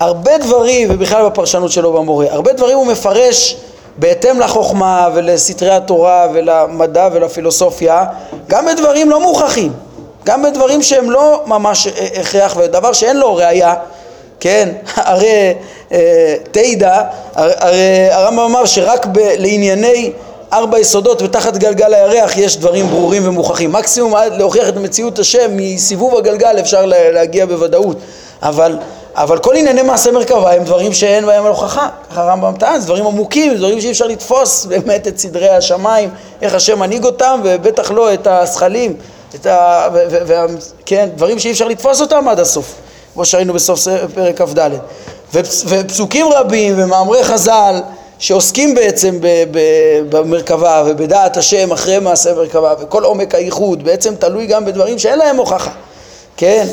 הרבה 0.00 0.38
דברים, 0.38 0.88
ובכלל 0.90 1.26
בפרשנות 1.26 1.72
שלו 1.72 1.92
במורה, 1.92 2.26
הרבה 2.30 2.52
דברים 2.52 2.76
הוא 2.76 2.86
מפרש 2.86 3.56
בהתאם 3.96 4.40
לחוכמה 4.40 5.08
ולסתרי 5.14 5.70
התורה 5.70 6.26
ולמדע 6.32 7.08
ולפילוסופיה, 7.12 8.04
גם 8.48 8.66
בדברים 8.66 9.10
לא 9.10 9.20
מוכחים, 9.20 9.72
גם 10.24 10.42
בדברים 10.42 10.82
שהם 10.82 11.10
לא 11.10 11.42
ממש 11.46 11.88
הכרח 12.20 12.56
ודבר 12.58 12.92
שאין 12.92 13.16
לו 13.16 13.34
ראייה, 13.36 13.74
כן, 14.40 14.68
הרי 14.96 15.54
אה, 15.92 16.34
תדע, 16.50 17.02
הרי 17.34 18.08
הרמב"ם 18.10 18.42
אמר 18.42 18.66
שרק 18.66 19.06
ב, 19.06 19.18
לענייני 19.18 20.12
ארבע 20.54 20.78
יסודות 20.78 21.22
ותחת 21.22 21.56
גלגל 21.56 21.94
הירח 21.94 22.36
יש 22.36 22.56
דברים 22.56 22.86
ברורים 22.86 23.28
ומוכחים. 23.28 23.72
מקסימום 23.72 24.14
עד 24.14 24.32
להוכיח 24.32 24.68
את 24.68 24.76
מציאות 24.76 25.18
השם 25.18 25.50
מסיבוב 25.56 26.16
הגלגל 26.16 26.56
אפשר 26.60 26.86
להגיע 26.86 27.46
בוודאות. 27.46 27.96
אבל, 28.42 28.78
אבל 29.14 29.38
כל 29.38 29.56
ענייני 29.56 29.82
מעשה 29.82 30.12
מרכבה 30.12 30.52
הם 30.52 30.64
דברים 30.64 30.92
שאין 30.92 31.26
בהם 31.26 31.46
הוכחה. 31.46 31.88
ככה 32.10 32.22
הרמב"ם 32.22 32.52
טען, 32.58 32.80
זה 32.80 32.86
דברים 32.86 33.06
עמוקים, 33.06 33.54
דברים 33.54 33.80
שאי 33.80 33.90
אפשר 33.90 34.06
לתפוס 34.06 34.64
באמת 34.70 35.08
את 35.08 35.18
סדרי 35.18 35.48
השמיים, 35.48 36.10
איך 36.42 36.54
השם 36.54 36.78
מנהיג 36.78 37.04
אותם, 37.04 37.40
ובטח 37.44 37.90
לא 37.90 38.14
את 38.14 38.26
הזכלים, 38.26 38.96
את 39.34 39.46
ה... 39.46 39.88
ו, 39.94 39.98
ו, 40.10 40.16
ו, 40.26 40.34
כן, 40.86 41.08
דברים 41.14 41.38
שאי 41.38 41.50
אפשר 41.50 41.68
לתפוס 41.68 42.00
אותם 42.00 42.28
עד 42.28 42.40
הסוף, 42.40 42.74
כמו 43.14 43.24
שראינו 43.24 43.52
בסוף 43.52 43.86
פרק 44.14 44.42
כ"ד. 44.42 44.70
ופסוקים 45.66 46.26
רבים 46.32 46.74
ומאמרי 46.76 47.24
חז"ל 47.24 47.80
שעוסקים 48.18 48.74
בעצם 48.74 49.18
במרכבה 50.08 50.82
ובדעת 50.86 51.36
השם 51.36 51.72
אחרי 51.72 51.98
מעשה 51.98 52.34
מרכבה 52.34 52.74
וכל 52.80 53.04
עומק 53.04 53.34
הייחוד 53.34 53.84
בעצם 53.84 54.14
תלוי 54.14 54.46
גם 54.46 54.64
בדברים 54.64 54.98
שאין 54.98 55.18
להם 55.18 55.36
הוכחה, 55.36 55.70
כן? 56.36 56.66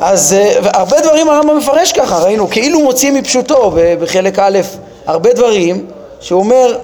אז 0.00 0.32
אה, 0.32 0.58
הרבה 0.62 1.00
דברים 1.00 1.28
הרמב"ם 1.28 1.58
מפרש 1.58 1.92
ככה, 1.92 2.18
ראינו, 2.18 2.50
כאילו 2.50 2.80
מוציא 2.80 3.12
מפשוטו 3.12 3.72
בחלק 4.00 4.38
א' 4.38 4.58
הרבה 5.06 5.32
דברים 5.32 5.86
שהוא 6.20 6.40
אומר 6.40 6.78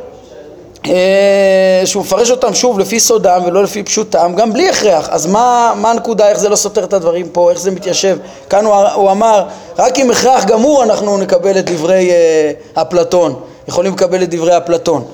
אה, 0.87 1.83
שהוא 1.85 2.03
מפרש 2.03 2.31
אותם 2.31 2.55
שוב 2.55 2.79
לפי 2.79 3.01
סודם 3.01 3.43
ולא 3.47 3.63
לפי 3.63 3.83
פשוטם, 3.83 4.33
גם 4.37 4.53
בלי 4.53 4.69
הכרח. 4.69 5.09
אז 5.09 5.27
מה, 5.27 5.73
מה 5.77 5.91
הנקודה, 5.91 6.29
איך 6.29 6.39
זה 6.39 6.49
לא 6.49 6.57
סותר 6.57 6.85
את 6.85 6.93
הדברים 6.93 7.29
פה, 7.29 7.51
איך 7.51 7.59
זה 7.61 7.71
מתיישב? 7.71 8.19
כאן 8.51 8.65
הוא, 8.65 8.75
הוא 8.75 9.11
אמר, 9.11 9.45
רק 9.79 9.99
עם 9.99 10.11
הכרח 10.11 10.45
גמור 10.45 10.83
אנחנו 10.83 11.19
נקבל 11.19 11.59
את 11.59 11.71
דברי 11.71 12.11
uh, 12.11 12.81
אפלטון, 12.81 13.41
יכולים 13.69 13.93
לקבל 13.93 14.23
את 14.23 14.31
דברי 14.31 14.57
אפלטון. 14.57 15.05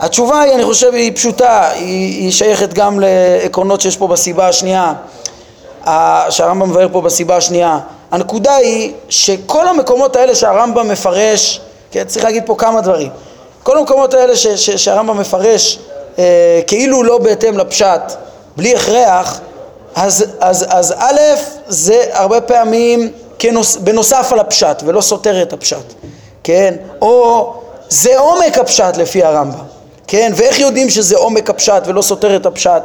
התשובה 0.00 0.40
היא, 0.40 0.52
אני 0.52 0.64
חושב, 0.64 0.94
היא 0.94 1.12
פשוטה, 1.14 1.70
היא, 1.70 2.22
היא 2.22 2.32
שייכת 2.32 2.72
גם 2.72 3.00
לעקרונות 3.00 3.80
שיש 3.80 3.96
פה 3.96 4.08
בסיבה 4.08 4.48
השנייה, 4.48 4.92
שהרמב"ם 6.30 6.70
מבאר 6.70 6.88
פה 6.92 7.00
בסיבה 7.00 7.36
השנייה. 7.36 7.78
הנקודה 8.10 8.56
היא 8.56 8.92
שכל 9.08 9.68
המקומות 9.68 10.16
האלה 10.16 10.34
שהרמב"ם 10.34 10.88
מפרש, 10.88 11.60
כן, 11.90 12.04
צריך 12.04 12.24
להגיד 12.24 12.42
פה 12.46 12.54
כמה 12.58 12.80
דברים. 12.80 13.10
כל 13.62 13.78
המקומות 13.78 14.14
האלה 14.14 14.36
ש, 14.36 14.46
ש, 14.46 14.70
שהרמב"ם 14.70 15.18
מפרש 15.18 15.78
אה, 16.18 16.60
כאילו 16.66 17.02
לא 17.02 17.18
בהתאם 17.18 17.58
לפשט, 17.58 18.02
בלי 18.56 18.74
הכרח, 18.74 19.40
אז, 19.94 20.24
אז, 20.40 20.66
אז 20.68 20.94
א', 20.98 21.20
זה 21.66 22.04
הרבה 22.12 22.40
פעמים 22.40 23.12
כנוס, 23.38 23.76
בנוסף 23.76 24.28
על 24.32 24.38
הפשט 24.38 24.82
ולא 24.86 25.00
סותר 25.00 25.42
את 25.42 25.52
הפשט, 25.52 25.94
כן? 26.44 26.74
או 27.02 27.54
זה 27.94 28.18
עומק 28.18 28.58
הפשט 28.58 28.96
לפי 28.96 29.22
הרמב"ם, 29.24 29.58
כן? 30.06 30.32
ואיך 30.36 30.60
יודעים 30.60 30.90
שזה 30.90 31.16
עומק 31.16 31.50
הפשט 31.50 31.82
ולא 31.86 32.02
סותר 32.02 32.36
את 32.36 32.46
הפשט, 32.46 32.82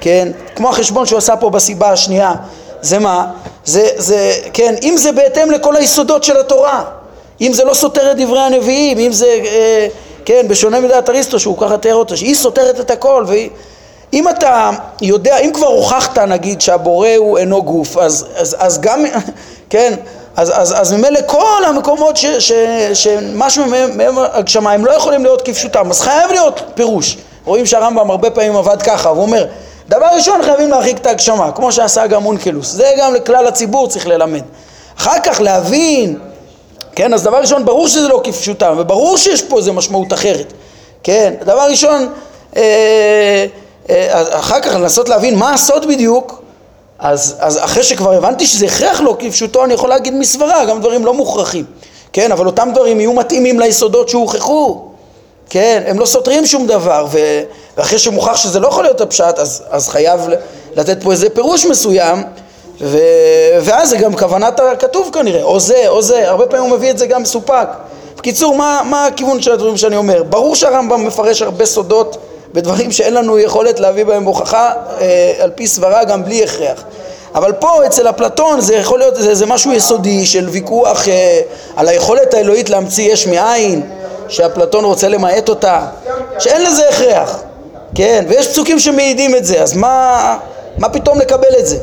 כן? 0.00 0.28
כמו 0.56 0.68
החשבון 0.68 1.06
שהוא 1.06 1.18
עשה 1.18 1.36
פה 1.36 1.50
בסיבה 1.50 1.92
השנייה, 1.92 2.34
זה 2.80 2.98
מה? 2.98 3.26
זה, 3.64 3.88
זה, 3.96 4.32
כן, 4.52 4.74
אם 4.82 4.94
זה 4.96 5.12
בהתאם 5.12 5.50
לכל 5.50 5.76
היסודות 5.76 6.24
של 6.24 6.40
התורה, 6.40 6.84
אם 7.40 7.52
זה 7.52 7.64
לא 7.64 7.74
סותר 7.74 8.10
את 8.10 8.16
דברי 8.16 8.40
הנביאים, 8.40 8.98
אם 8.98 9.12
זה... 9.12 9.26
אה, 9.26 9.88
כן, 10.24 10.48
בשונה 10.48 10.80
מדעת 10.80 11.08
אריסטו 11.08 11.40
שהוא 11.40 11.58
ככה 11.58 11.78
תיאר 11.78 11.94
אותה, 11.94 12.16
שהיא 12.16 12.34
סותרת 12.34 12.80
את 12.80 12.90
הכל 12.90 13.24
והיא... 13.26 13.50
אם 14.12 14.28
אתה 14.28 14.70
יודע, 15.02 15.38
אם 15.38 15.50
כבר 15.54 15.66
הוכחת 15.66 16.18
נגיד 16.18 16.60
שהבורא 16.60 17.08
הוא 17.16 17.38
אינו 17.38 17.62
גוף, 17.62 17.96
אז, 17.96 18.26
אז, 18.36 18.56
אז 18.58 18.80
גם, 18.80 19.04
כן, 19.70 19.94
אז, 20.36 20.52
אז, 20.54 20.80
אז 20.80 20.92
ממילא 20.92 21.20
כל 21.26 21.64
המקומות 21.66 22.16
ש, 22.16 22.26
ש, 22.26 22.52
שמשהו 22.94 23.64
מהם 23.66 24.18
הגשמה 24.18 24.72
הם 24.72 24.84
לא 24.84 24.92
יכולים 24.92 25.22
להיות 25.22 25.42
כפשוטם, 25.42 25.90
אז 25.90 26.00
חייב 26.00 26.30
להיות 26.30 26.60
פירוש. 26.74 27.16
רואים 27.44 27.66
שהרמב"ם 27.66 28.10
הרבה 28.10 28.30
פעמים 28.30 28.56
עבד 28.56 28.82
ככה, 28.82 29.08
הוא 29.08 29.22
אומר, 29.22 29.46
דבר 29.88 30.06
ראשון 30.16 30.42
חייבים 30.42 30.70
להרחיק 30.70 30.98
את 30.98 31.06
ההגשמה, 31.06 31.52
כמו 31.52 31.72
שעשה 31.72 32.06
גם 32.06 32.26
אונקלוס, 32.26 32.68
זה 32.72 32.92
גם 32.98 33.14
לכלל 33.14 33.46
הציבור 33.46 33.88
צריך 33.88 34.06
ללמד. 34.06 34.42
אחר 34.98 35.20
כך 35.24 35.40
להבין 35.40 36.18
כן, 36.92 37.14
אז 37.14 37.22
דבר 37.22 37.36
ראשון, 37.36 37.64
ברור 37.64 37.88
שזה 37.88 38.08
לא 38.08 38.20
כפשוטם, 38.24 38.74
וברור 38.78 39.18
שיש 39.18 39.42
פה 39.42 39.58
איזה 39.58 39.72
משמעות 39.72 40.12
אחרת, 40.12 40.52
כן, 41.02 41.34
דבר 41.44 41.66
ראשון, 41.70 42.08
אה, 42.56 43.46
אה, 43.90 44.38
אחר 44.38 44.60
כך 44.60 44.74
לנסות 44.74 45.08
להבין 45.08 45.36
מה 45.36 45.54
הסוד 45.54 45.88
בדיוק, 45.88 46.42
אז, 47.00 47.36
אז 47.38 47.58
אחרי 47.58 47.82
שכבר 47.82 48.12
הבנתי 48.12 48.46
שזה 48.46 48.66
הכרח 48.66 49.00
לא 49.00 49.16
כפשוטו, 49.18 49.64
אני 49.64 49.74
יכול 49.74 49.88
להגיד 49.88 50.14
מסברה, 50.14 50.64
גם 50.64 50.80
דברים 50.80 51.06
לא 51.06 51.14
מוכרחים, 51.14 51.64
כן, 52.12 52.32
אבל 52.32 52.46
אותם 52.46 52.68
דברים 52.74 53.00
יהיו 53.00 53.12
מתאימים 53.12 53.60
ליסודות 53.60 54.08
שהוכחו, 54.08 54.80
כן, 55.50 55.82
הם 55.86 55.98
לא 55.98 56.06
סותרים 56.06 56.46
שום 56.46 56.66
דבר, 56.66 57.06
ואחרי 57.76 57.98
שמוכח 57.98 58.36
שזה 58.36 58.60
לא 58.60 58.68
יכול 58.68 58.84
להיות 58.84 59.00
הפשט, 59.00 59.38
אז, 59.38 59.62
אז 59.70 59.88
חייב 59.88 60.20
לתת 60.76 61.02
פה 61.02 61.12
איזה 61.12 61.30
פירוש 61.30 61.66
מסוים, 61.66 62.22
ו... 62.80 62.98
ואז 63.60 63.88
זה 63.88 63.96
גם 63.96 64.16
כוונת 64.16 64.60
הכתוב 64.60 65.10
כנראה, 65.12 65.42
או 65.42 65.60
זה, 65.60 65.84
או 65.88 66.02
זה, 66.02 66.28
הרבה 66.28 66.46
פעמים 66.46 66.70
הוא 66.70 66.76
מביא 66.76 66.90
את 66.90 66.98
זה 66.98 67.06
גם 67.06 67.22
מסופק. 67.22 67.68
בקיצור, 68.16 68.56
מה, 68.56 68.80
מה 68.84 69.06
הכיוון 69.06 69.42
של 69.42 69.52
הדברים 69.52 69.76
שאני 69.76 69.96
אומר? 69.96 70.22
ברור 70.22 70.56
שהרמב"ם 70.56 71.06
מפרש 71.06 71.42
הרבה 71.42 71.66
סודות 71.66 72.18
בדברים 72.52 72.92
שאין 72.92 73.14
לנו 73.14 73.38
יכולת 73.38 73.80
להביא 73.80 74.04
בהם 74.04 74.24
הוכחה 74.24 74.72
אה, 75.00 75.32
על 75.40 75.50
פי 75.54 75.66
סברה 75.66 76.04
גם 76.04 76.24
בלי 76.24 76.44
הכרח. 76.44 76.84
אבל 77.34 77.52
פה 77.52 77.86
אצל 77.86 78.08
אפלטון 78.08 78.60
זה 78.60 78.74
יכול 78.74 78.98
להיות, 78.98 79.16
זה, 79.16 79.34
זה 79.34 79.46
משהו 79.46 79.72
יסודי 79.72 80.26
של 80.26 80.48
ויכוח 80.48 81.08
אה, 81.08 81.40
על 81.76 81.88
היכולת 81.88 82.34
האלוהית 82.34 82.70
להמציא 82.70 83.12
יש 83.12 83.26
מאין, 83.26 83.82
שאפלטון 84.28 84.84
רוצה 84.84 85.08
למעט 85.08 85.48
אותה, 85.48 85.86
שאין 86.38 86.62
לזה 86.62 86.88
הכרח, 86.88 87.42
כן, 87.94 88.24
ויש 88.28 88.48
פסוקים 88.48 88.78
שמעידים 88.78 89.36
את 89.36 89.44
זה, 89.44 89.62
אז 89.62 89.76
מה, 89.76 90.38
מה 90.78 90.88
פתאום 90.88 91.18
לקבל 91.18 91.58
את 91.58 91.66
זה? 91.66 91.78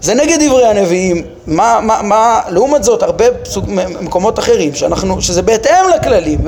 זה 0.00 0.14
נגד 0.14 0.38
דברי 0.46 0.66
הנביאים, 0.66 1.26
מה, 1.46 1.80
מה, 1.82 2.02
מה, 2.02 2.40
לעומת 2.48 2.84
זאת 2.84 3.02
הרבה 3.02 3.24
פסוק, 3.42 3.64
מקומות 4.00 4.38
אחרים 4.38 4.74
שאנחנו, 4.74 5.22
שזה 5.22 5.42
בהתאם 5.42 5.88
לכללים 5.96 6.38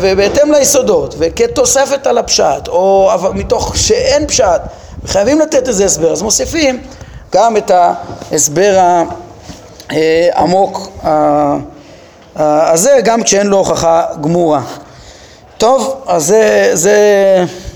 ובהתאם 0.00 0.52
ליסודות 0.52 1.14
וכתוספת 1.18 2.06
על 2.06 2.18
הפשט 2.18 2.68
או 2.68 3.10
מתוך 3.34 3.76
שאין 3.76 4.26
פשט 4.26 4.60
חייבים 5.06 5.40
לתת 5.40 5.68
איזה 5.68 5.84
הסבר 5.84 6.12
אז 6.12 6.22
מוסיפים 6.22 6.80
גם 7.32 7.56
את 7.56 7.70
ההסבר 7.70 8.98
העמוק 9.90 10.88
הזה 12.36 12.98
גם 13.04 13.22
כשאין 13.22 13.46
לו 13.46 13.58
הוכחה 13.58 14.04
גמורה 14.20 14.62
טוב 15.58 16.02
אז 16.06 16.26
זה, 16.26 16.70
זה 16.74 16.96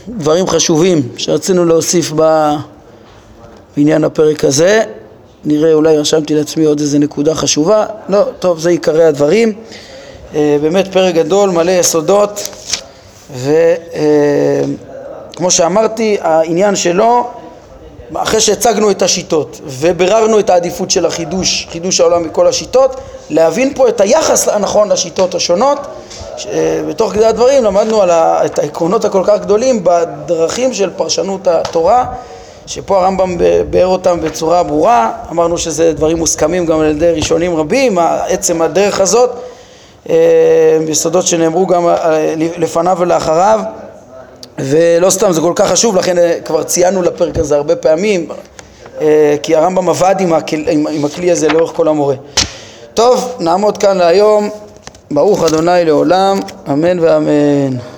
דברים 0.09 0.47
חשובים 0.47 1.09
שרצינו 1.17 1.65
להוסיף. 1.65 2.13
בעניין 3.77 4.05
הפרק 4.05 4.45
הזה. 4.45 4.83
נראה, 5.45 5.73
אולי 5.73 5.99
רשמתי 5.99 6.35
לעצמי 6.35 6.65
עוד 6.65 6.81
איזה 6.81 6.99
נקודה 6.99 7.35
חשובה. 7.35 7.87
לא, 8.09 8.23
טוב, 8.39 8.59
זה 8.59 8.71
עיקרי 8.71 9.05
הדברים. 9.05 9.53
אה, 10.35 10.57
באמת 10.63 10.93
פרק 10.93 11.15
גדול, 11.15 11.51
מלא 11.51 11.71
יסודות, 11.71 12.49
וכמו 13.35 13.51
שאמרתי, 15.51 16.17
העניין 16.21 16.77
שלו, 16.77 17.27
אחרי 18.15 18.41
שהצגנו 18.41 18.91
את 18.91 19.03
השיטות 19.03 19.61
וביררנו 19.65 20.39
את 20.39 20.51
העדיפות 20.51 20.91
של 20.91 21.07
החידוש, 21.07 21.69
חידוש 21.71 22.01
העולם 22.01 22.23
מכל 22.23 22.47
השיטות, 22.47 23.01
להבין 23.31 23.75
פה 23.75 23.89
את 23.89 24.01
היחס 24.01 24.49
הנכון 24.49 24.89
לשיטות 24.89 25.35
השונות. 25.35 25.79
אה, 26.49 26.81
בתוך 26.89 27.13
כדי 27.13 27.25
הדברים 27.25 27.65
למדנו 27.65 28.03
על 28.03 28.11
את 28.11 28.59
העקרונות 28.59 29.05
הכל 29.05 29.23
כך 29.25 29.41
גדולים 29.41 29.85
בדרכים 29.85 30.75
של 30.75 30.91
פרשנות 30.97 31.49
התורה. 31.49 32.05
שפה 32.67 32.99
הרמב"ם 32.99 33.37
ביאר 33.71 33.87
אותם 33.87 34.21
בצורה 34.21 34.63
ברורה, 34.63 35.13
אמרנו 35.31 35.59
שזה 35.59 35.93
דברים 35.93 36.19
מוסכמים 36.19 36.67
גם 36.67 36.81
על 36.81 36.87
ידי 36.87 37.11
ראשונים 37.11 37.57
רבים, 37.57 37.99
עצם 38.29 38.63
הדרך 38.63 39.01
הזאת, 39.01 39.31
אה, 39.31 39.56
יסודות 40.89 41.27
שנאמרו 41.27 41.67
גם 41.67 41.89
אה, 41.89 42.35
לפניו 42.37 42.97
ולאחריו, 43.01 43.61
ולא 44.59 45.11
סתם 45.11 45.33
זה 45.33 45.41
כל 45.41 45.53
כך 45.57 45.71
חשוב, 45.71 45.97
לכן 45.97 46.19
אה, 46.19 46.39
כבר 46.45 46.63
ציינו 46.63 47.03
לפרק 47.03 47.39
הזה 47.39 47.57
הרבה 47.57 47.77
פעמים, 47.77 48.29
כי 49.43 49.57
הרמב"ם 49.57 49.89
עבד 49.89 50.15
עם, 50.19 50.33
הכל, 50.33 50.57
עם 50.69 51.05
הכלי 51.05 51.31
הזה 51.31 51.49
לאורך 51.49 51.73
כל 51.77 51.89
המורה. 51.89 52.15
טוב, 52.95 53.37
נעמוד 53.41 53.79
כאן 53.79 53.99
להיום, 53.99 54.51
ברוך 55.11 55.45
אדוני 55.45 55.85
לעולם, 55.85 56.41
אמן 56.69 56.99
ואמן. 56.99 57.96